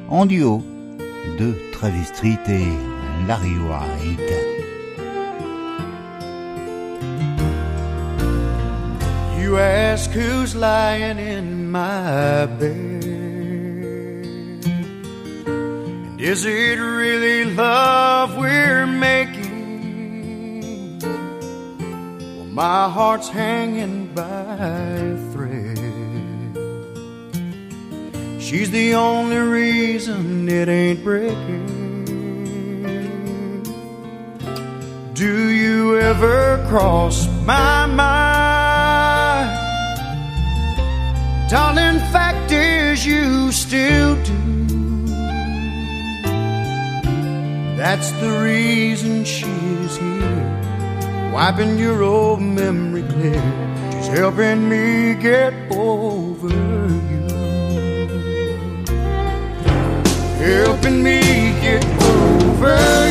en 0.09 0.25
duo 0.25 0.65
de 1.39 1.55
Travis 1.73 2.07
Street 2.07 2.41
et 2.49 2.65
Larry 3.29 3.59
White. 3.59 4.50
You 9.51 9.59
ask 9.59 10.11
who's 10.11 10.55
lying 10.55 11.19
in 11.19 11.73
my 11.73 12.47
bed. 12.47 13.05
And 15.49 16.21
is 16.21 16.45
it 16.45 16.79
really 16.79 17.47
love 17.47 18.37
we're 18.39 18.87
making? 18.87 19.41
Well, 21.01 22.45
my 22.45 22.89
heart's 22.89 23.29
hanging 23.29 24.15
by 24.15 24.23
a 24.23 25.17
thread. 25.33 25.79
She's 28.41 28.71
the 28.71 28.95
only 28.95 29.37
reason 29.37 30.49
it 30.49 30.69
ain't 30.69 31.03
breaking. 31.03 31.67
Do 35.15 35.49
you 35.49 35.99
ever 35.99 36.65
cross 36.69 37.27
my 37.45 37.87
mind? 37.87 38.40
Darling, 41.51 41.99
fact 42.13 42.53
is, 42.53 43.05
you 43.05 43.51
still 43.51 44.15
do. 44.23 44.37
That's 47.77 48.13
the 48.21 48.31
reason 48.45 49.25
she's 49.25 49.97
here, 49.97 51.31
wiping 51.35 51.77
your 51.77 52.05
old 52.05 52.41
memory 52.41 53.03
clear. 53.03 53.43
She's 53.95 54.07
helping 54.17 54.69
me 54.69 55.15
get 55.15 55.53
over 55.73 56.49
you, 57.11 57.27
helping 60.39 61.03
me 61.03 61.21
get 61.61 61.85
over 62.01 63.09
you. 63.09 63.10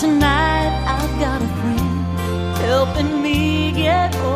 Tonight 0.00 0.72
I've 0.86 1.20
got 1.20 1.42
a 1.42 1.46
friend 1.60 2.56
helping 2.56 3.22
me 3.22 3.70
get 3.72 4.16
over 4.16 4.29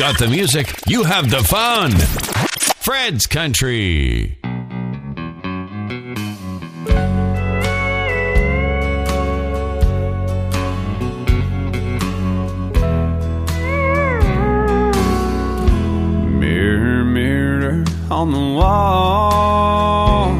got 0.00 0.18
the 0.18 0.28
music, 0.28 0.72
you 0.86 1.04
have 1.04 1.28
the 1.28 1.44
fun. 1.44 1.90
Fred's 2.80 3.26
Country. 3.26 4.38
Mirror, 16.38 17.04
mirror 17.04 17.84
on 18.10 18.30
the 18.32 18.38
wall. 18.56 20.30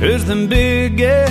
Who's 0.00 0.24
the 0.24 0.48
biggest 0.48 1.23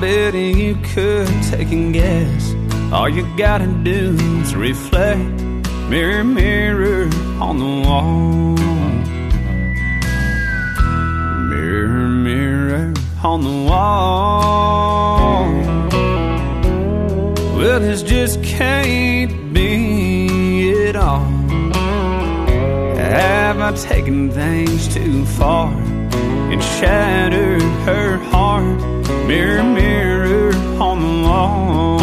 betting 0.00 0.58
you 0.58 0.74
could 0.94 1.28
take 1.44 1.70
a 1.72 1.92
guess. 1.92 2.54
All 2.92 3.08
you 3.08 3.26
gotta 3.36 3.66
do 3.66 4.16
is 4.40 4.54
reflect, 4.54 5.18
mirror, 5.88 6.24
mirror 6.24 7.10
on 7.40 7.58
the 7.58 7.88
wall. 7.88 8.56
Mirror, 11.48 12.08
mirror 12.08 12.94
on 13.22 13.42
the 13.42 13.68
wall. 13.68 15.52
Well, 17.56 17.80
this 17.80 18.02
just 18.02 18.42
can't 18.44 19.52
be 19.52 20.70
it 20.70 20.96
all. 20.96 21.26
Have 22.96 23.58
I 23.60 23.72
taken 23.72 24.30
things 24.30 24.94
too 24.94 25.24
far 25.24 25.72
and 25.72 26.62
shattered 26.62 27.62
her 27.84 28.18
heart? 28.18 28.97
Mirror, 29.28 29.64
mirror 29.64 30.54
on 30.80 30.96
the 31.02 31.14
wall. 31.28 32.00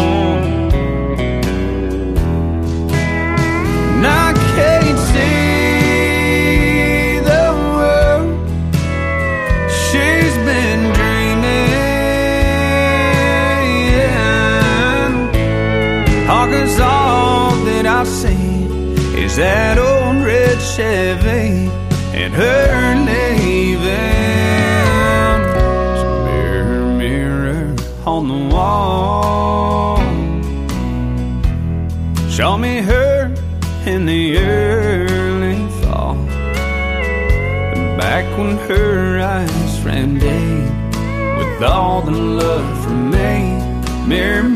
And 3.94 4.06
I 4.06 4.32
can't 4.54 5.00
see 5.10 5.58
the 7.32 7.46
world 7.74 8.28
she's 9.82 10.36
been 10.48 10.82
dreaming. 10.98 11.72
All 16.30 16.46
'cause 16.46 16.78
all 16.78 17.50
that 17.66 17.86
I 17.86 18.04
see 18.04 18.68
is 19.24 19.34
that 19.34 19.78
old 19.78 20.18
red 20.24 20.58
Chevy 20.60 21.70
and 22.14 22.32
her 22.34 22.94
leaving. 23.04 24.15
Show 32.36 32.58
me 32.58 32.82
her 32.82 33.32
in 33.86 34.04
the 34.04 34.36
early 34.36 35.56
fall. 35.80 36.16
Back 37.96 38.26
when 38.36 38.58
her 38.68 39.18
eyes 39.20 39.80
ran 39.80 40.18
deep 40.18 41.38
with 41.38 41.62
all 41.62 42.02
the 42.02 42.10
love 42.10 42.84
for 42.84 42.90
me. 42.90 43.56
Mirror, 44.06 44.50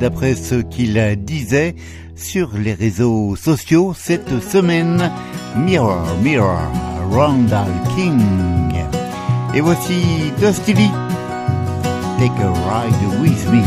d'après 0.00 0.34
ce 0.34 0.56
qu'il 0.56 0.98
disait 1.18 1.74
sur 2.16 2.50
les 2.56 2.74
réseaux 2.74 3.36
sociaux 3.36 3.92
cette 3.94 4.40
semaine. 4.42 5.10
Mirror, 5.56 6.04
Mirror, 6.22 6.72
Randall 7.10 7.70
King. 7.94 8.20
Et 9.54 9.60
voici 9.60 10.32
Dusty 10.40 10.74
Lee. 10.74 10.90
Take 12.18 12.38
a 12.40 12.50
ride 12.68 13.20
with 13.22 13.50
me. 13.50 13.62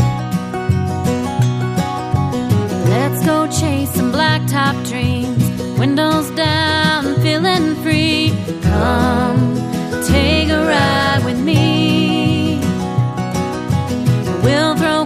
Let's 2.88 3.24
go 3.24 3.46
chase 3.46 3.90
some 3.94 4.12
blacktop 4.12 4.74
dreams. 4.88 5.42
Windows 5.78 6.30
down, 6.30 7.20
feeling 7.20 7.74
free. 7.82 8.32
Come, 8.62 9.54
take 10.06 10.48
a 10.50 10.64
ride 10.66 11.24
with 11.24 11.40
me. 11.40 11.83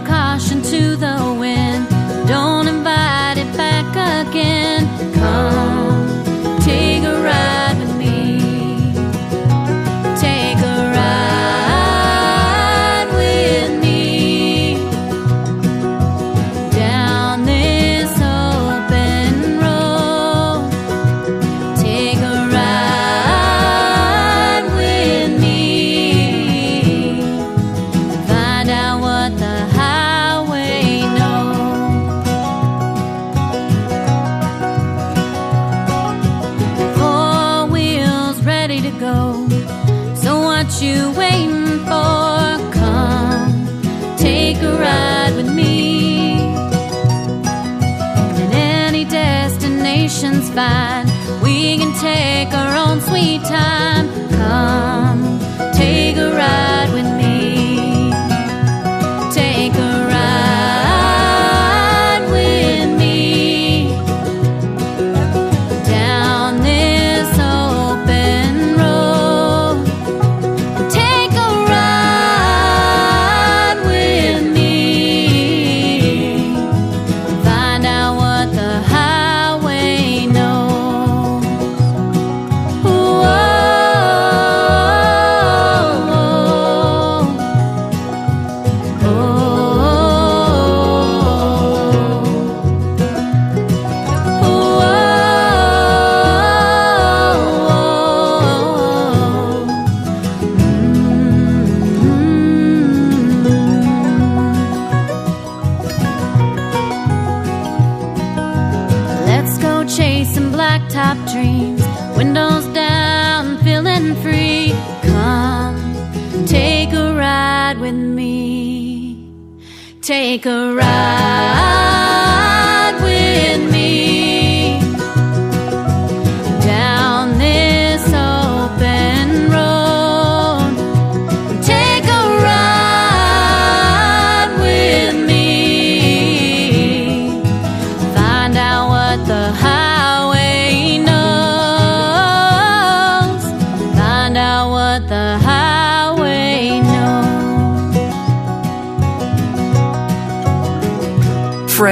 Caution 0.01 0.61
to 0.61 0.95
the 0.95 1.35
wind. 1.39 1.87
Don't 2.27 2.67
invite 2.67 3.37
it 3.37 3.51
back 3.57 3.87
again. 4.25 4.87
Come, 5.13 5.78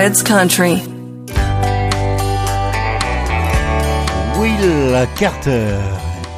Fred's 0.08 0.24
Country. 0.24 0.76
Will 4.40 5.06
Carter 5.18 5.84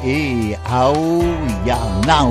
et 0.02 0.58
How 0.64 0.92
Ya 1.64 1.78
Know. 2.00 2.30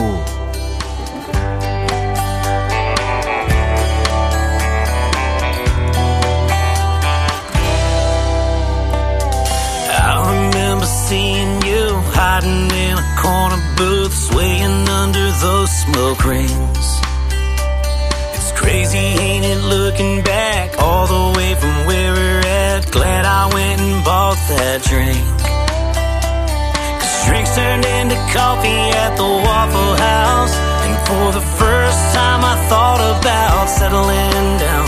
I 9.96 10.12
remember 10.28 10.86
seeing 10.86 11.62
you 11.62 12.02
hiding 12.20 12.70
in 12.70 12.98
a 12.98 13.16
corner 13.18 13.64
booth, 13.78 14.14
swaying 14.14 14.90
under 14.90 15.32
those 15.40 15.72
smoke 15.72 16.26
rings. 16.26 16.69
Crazy, 18.80 18.98
ain't 18.98 19.44
it, 19.44 19.60
looking 19.68 20.24
back 20.24 20.80
all 20.80 21.06
the 21.06 21.38
way 21.38 21.54
from 21.56 21.86
where 21.86 22.14
we're 22.14 22.40
at. 22.48 22.90
Glad 22.90 23.26
I 23.26 23.52
went 23.54 23.82
and 23.82 24.06
bought 24.06 24.40
that 24.56 24.80
drink. 24.88 25.20
Cause 26.96 27.18
drinks 27.28 27.52
turned 27.60 27.84
into 27.84 28.16
coffee 28.32 28.88
at 29.04 29.20
the 29.20 29.28
Waffle 29.28 29.96
House. 30.00 30.56
And 30.88 30.96
for 31.04 31.28
the 31.36 31.44
first 31.60 32.00
time, 32.16 32.40
I 32.40 32.56
thought 32.72 33.04
about 33.04 33.68
settling 33.68 34.48
down. 34.64 34.88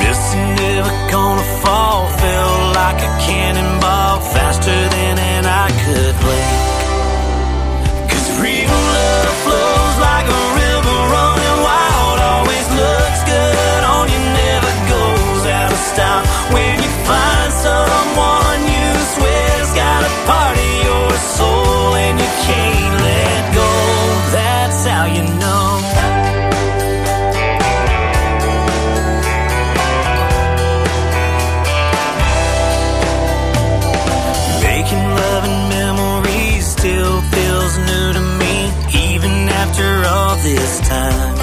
Missing 0.00 0.48
never 0.56 0.94
gonna 1.12 1.44
fall. 1.60 2.08
Felt 2.08 2.72
like 2.72 3.04
a 3.04 3.12
cannonball 3.20 4.20
faster 4.32 4.80
than 4.96 5.18
an 5.36 5.44
eye 5.44 5.76
could 5.84 6.16
blink. 6.24 6.47
Can't 22.48 22.94
let 23.08 23.42
go. 23.60 23.70
That's 24.36 24.80
how 24.86 25.04
you 25.16 25.24
know. 25.42 25.66
Making 34.62 35.04
love 35.20 35.44
and 35.44 35.60
memories 35.78 36.66
still 36.66 37.20
feels 37.34 37.72
new 37.90 38.06
to 38.18 38.22
me, 38.40 38.54
even 39.08 39.32
after 39.62 39.88
all 40.12 40.36
this 40.36 40.80
time. 40.88 41.36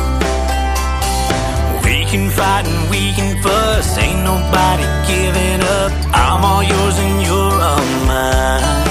We 1.84 2.06
can 2.12 2.30
fight 2.32 2.66
and 2.66 2.90
we 2.90 3.14
can 3.18 3.42
fuss, 3.44 3.98
ain't 3.98 4.24
nobody 4.24 4.86
giving 5.12 5.62
up. 5.80 5.92
I'm 6.14 6.44
all 6.44 6.64
yours 6.64 6.98
and 6.98 7.22
you're 7.26 7.62
all 7.70 7.86
mine. 8.08 8.85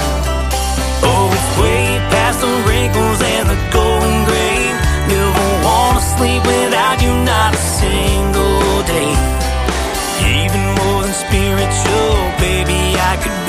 I 13.15 13.23
could 13.23 13.44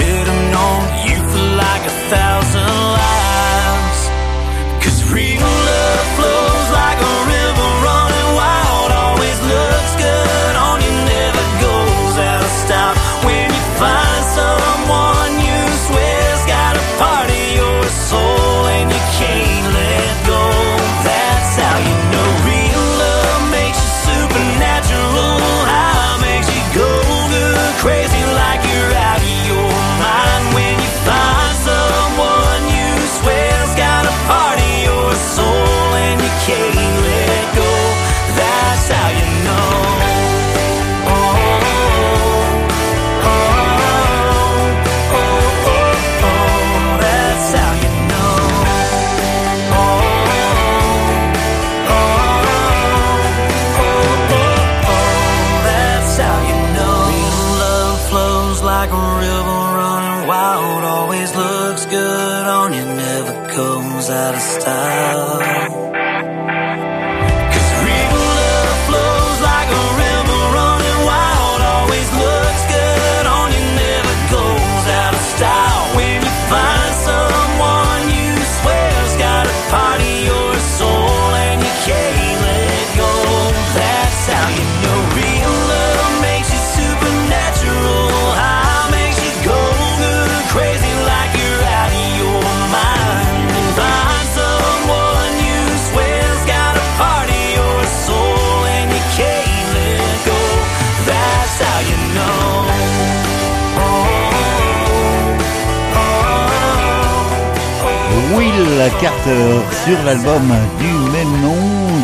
Carter 109.01 109.61
sur 109.85 110.03
l'album 110.05 110.43
du 110.81 110.93
même 111.13 111.41
nom, 111.41 111.55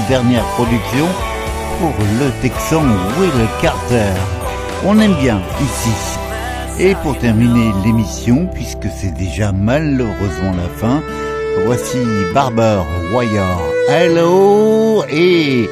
dernière 0.08 0.44
production 0.54 1.06
pour 1.80 1.92
le 2.20 2.30
Texan 2.40 2.82
Will 3.18 3.48
Carter. 3.60 4.12
On 4.84 4.98
aime 5.00 5.14
bien 5.14 5.40
ici. 5.60 6.18
Et 6.78 6.94
pour 7.02 7.18
terminer 7.18 7.72
l'émission, 7.84 8.48
puisque 8.54 8.86
c'est 8.96 9.12
déjà 9.12 9.50
malheureusement 9.50 10.52
la 10.56 10.68
fin, 10.78 11.02
voici 11.66 11.98
Barber 12.32 12.82
Wire 13.12 13.58
Hello 13.88 15.04
et 15.10 15.68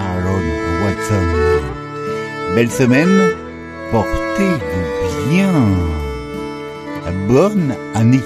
Aaron 0.00 0.84
Watson. 0.84 2.54
Belle 2.56 2.70
semaine, 2.70 3.30
portez-vous 3.92 5.30
bien. 5.30 5.52
Bonne 7.28 7.76
année. 7.94 8.20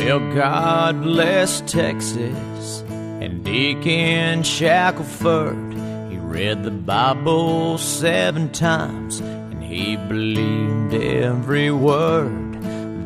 Well, 0.00 0.34
God 0.34 1.02
bless 1.02 1.60
Texas 1.60 2.82
and 2.88 3.44
Deacon 3.44 4.42
Shackelford. 4.42 5.74
He 6.10 6.16
read 6.16 6.64
the 6.64 6.70
Bible 6.70 7.76
seven 7.76 8.50
times 8.50 9.20
and 9.20 9.62
he 9.62 9.96
believed 9.96 10.94
every 10.94 11.70
word. 11.70 12.62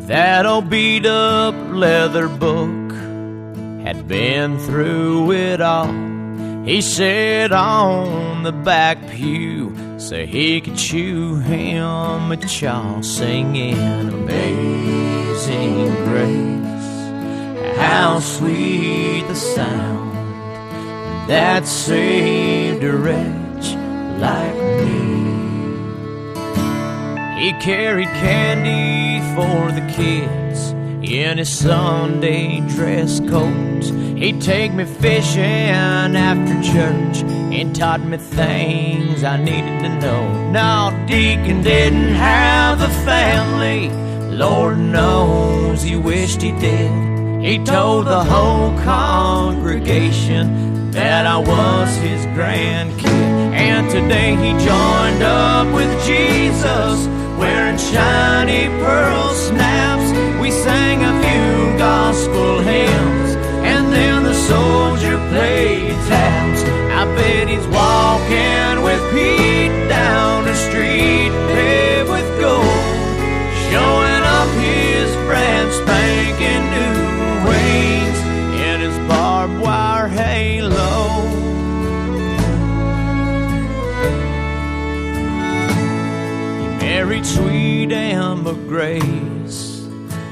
That 0.07 0.47
old 0.47 0.71
beat 0.71 1.05
up 1.05 1.57
leather 1.73 2.29
book 2.29 2.93
had 3.85 4.07
been 4.07 4.57
through 4.61 5.33
it 5.33 5.61
all. 5.61 5.93
He 6.65 6.81
sat 6.81 7.51
on 7.53 8.45
the 8.45 8.53
back 8.53 9.11
pew 9.11 9.77
so 9.99 10.25
he 10.25 10.61
could 10.61 10.77
chew 10.77 11.37
him 11.41 12.31
a 12.31 12.37
chaw, 12.37 13.01
singing 13.01 13.77
Amazing 14.09 15.93
Grace. 16.05 16.64
How 17.85 18.19
sweet 18.19 19.25
the 19.29 19.35
sound 19.35 20.15
that 21.29 21.67
saved 21.67 22.83
a 22.83 22.97
wretch 22.97 23.75
like 24.19 24.57
me. 24.87 25.05
He 27.41 27.53
carried 27.61 28.09
candy 28.09 29.21
for 29.35 29.71
the 29.71 29.87
kids 29.93 30.71
in 31.03 31.37
his 31.37 31.51
Sunday 31.51 32.61
dress 32.69 33.21
coat. 33.21 33.85
He'd 34.19 34.41
take 34.41 34.73
me 34.73 34.87
fishing 34.87 35.45
after 35.45 36.55
church 36.73 37.23
and 37.53 37.77
taught 37.77 38.01
me 38.01 38.17
things 38.17 39.23
I 39.23 39.37
needed 39.37 39.81
to 39.83 39.91
know. 40.01 40.51
Now, 40.53 40.91
Deacon 41.07 41.63
didn't 41.63 42.15
have 42.15 42.81
a 42.81 42.89
family. 43.05 43.91
Lord 44.35 44.79
knows 44.79 45.83
he 45.83 45.97
wished 45.97 46.41
he 46.41 46.53
did. 46.53 47.14
He 47.45 47.59
told 47.59 48.07
the 48.07 48.25
whole 48.25 48.71
congregation 48.85 50.91
that 50.93 51.27
I 51.27 51.37
was 51.37 51.95
his 51.97 52.25
grandkid. 52.29 53.05
And 53.05 53.87
today 53.91 54.35
he 54.35 54.53
joined 54.65 55.23
up 55.23 55.67
with 55.75 55.91
Jesus, 56.07 57.07
wearing 57.37 57.77
shiny 57.77 58.69
pearl 58.83 59.14
Grace 89.01 89.81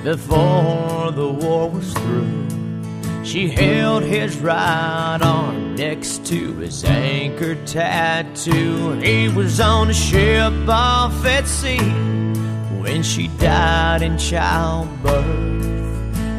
before 0.05 1.11
the 1.11 1.29
war 1.29 1.69
was 1.69 1.93
through. 1.95 3.25
She 3.25 3.49
held 3.49 4.05
his 4.05 4.39
right 4.39 5.19
arm 5.21 5.75
next 5.75 6.25
to 6.27 6.55
his 6.59 6.85
anchor 6.85 7.57
tattoo. 7.65 8.93
He 9.01 9.29
was 9.29 9.59
on 9.59 9.91
a 9.91 9.95
ship 9.95 10.53
off 10.69 11.25
at 11.25 11.49
sea 11.49 11.91
when 12.81 13.03
she 13.03 13.27
died 13.39 14.03
in 14.03 14.17
childbirth. 14.17 15.27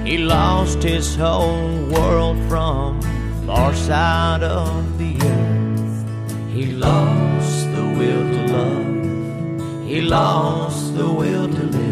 He 0.06 0.18
lost 0.20 0.82
his 0.82 1.18
whole 1.18 1.86
world 1.88 2.38
from 2.48 3.02
far 3.46 3.74
side 3.76 4.44
of 4.44 4.98
the 4.98 5.14
earth. 5.28 6.54
He 6.54 6.68
lost 6.68 7.66
the 7.76 7.84
will 7.98 8.32
to 8.32 8.54
love. 8.54 9.86
He 9.86 10.00
lost 10.00 10.96
the 10.96 11.12
will 11.12 11.50
to 11.50 11.64
live 11.64 11.83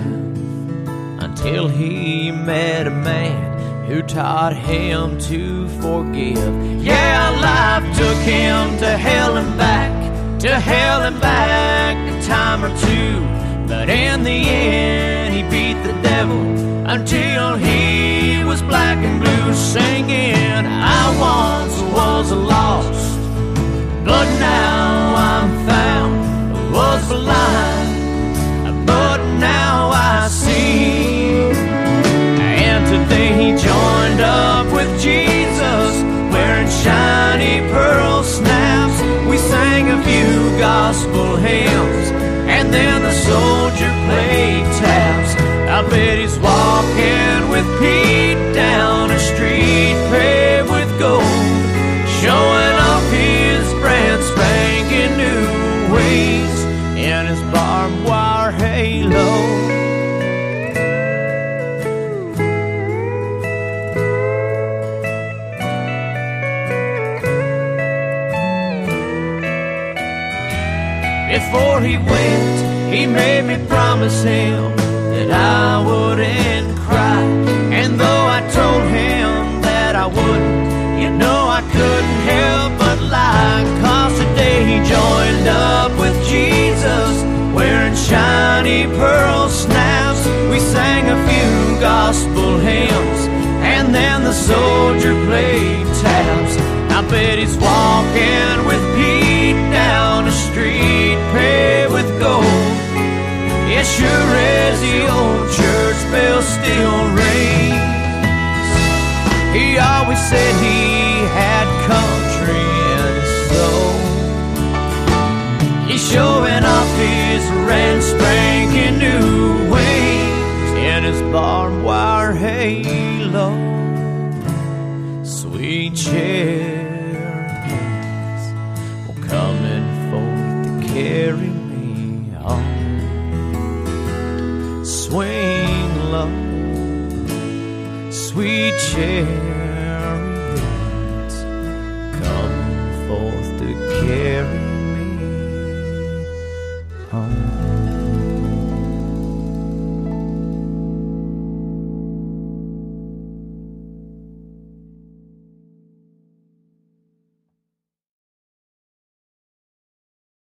until 1.42 1.68
he 1.68 2.30
met 2.30 2.86
a 2.86 2.92
man 2.92 3.88
who 3.88 4.04
taught 4.04 4.56
him 4.56 5.18
to 5.18 5.68
forgive. 5.82 6.54
Yeah, 6.84 7.32
life 7.42 7.98
took 7.98 8.18
him 8.18 8.78
to 8.78 8.96
hell 8.96 9.38
and 9.38 9.58
back, 9.58 10.40
to 10.42 10.60
hell 10.60 11.02
and 11.02 11.20
back 11.20 11.98
a 12.14 12.22
time 12.28 12.64
or 12.64 12.70
two. 12.78 13.22
But 13.68 13.90
in 13.90 14.22
the 14.22 14.30
end, 14.30 15.34
he 15.34 15.42
beat 15.50 15.82
the 15.82 16.00
devil 16.04 16.42
until 16.88 17.56
he 17.56 18.44
was 18.44 18.62
black 18.62 19.00
and 19.00 19.20
blue, 19.20 19.54
singing, 19.56 20.68
I 20.68 21.04
once 21.20 21.82
was 21.92 22.32
lost, 22.32 23.20
but 24.06 24.28
now 24.38 25.16
I'm 25.16 25.68
found. 25.68 26.72
Was 26.72 27.08
blind, 27.08 28.86
but 28.86 29.18
now 29.40 29.90
I 29.92 30.28
see. 30.28 31.01
And 33.14 33.42
he 33.42 33.50
joined 33.52 34.22
up 34.22 34.66
with 34.74 34.90
Jesus, 35.02 35.92
wearing 36.34 36.70
shiny 36.70 37.60
pearl 37.72 38.24
snaps. 38.24 38.98
We 39.30 39.38
sang 39.38 39.90
a 39.90 40.02
few 40.04 40.60
gospel 40.60 41.36
hymns, 41.36 42.08
and 42.56 42.74
then 42.74 43.02
the 43.02 43.12
soldier 43.12 43.92
played 44.08 44.66
taps. 44.80 45.36
I 45.70 45.88
bet 45.90 46.20
he's 46.20 46.38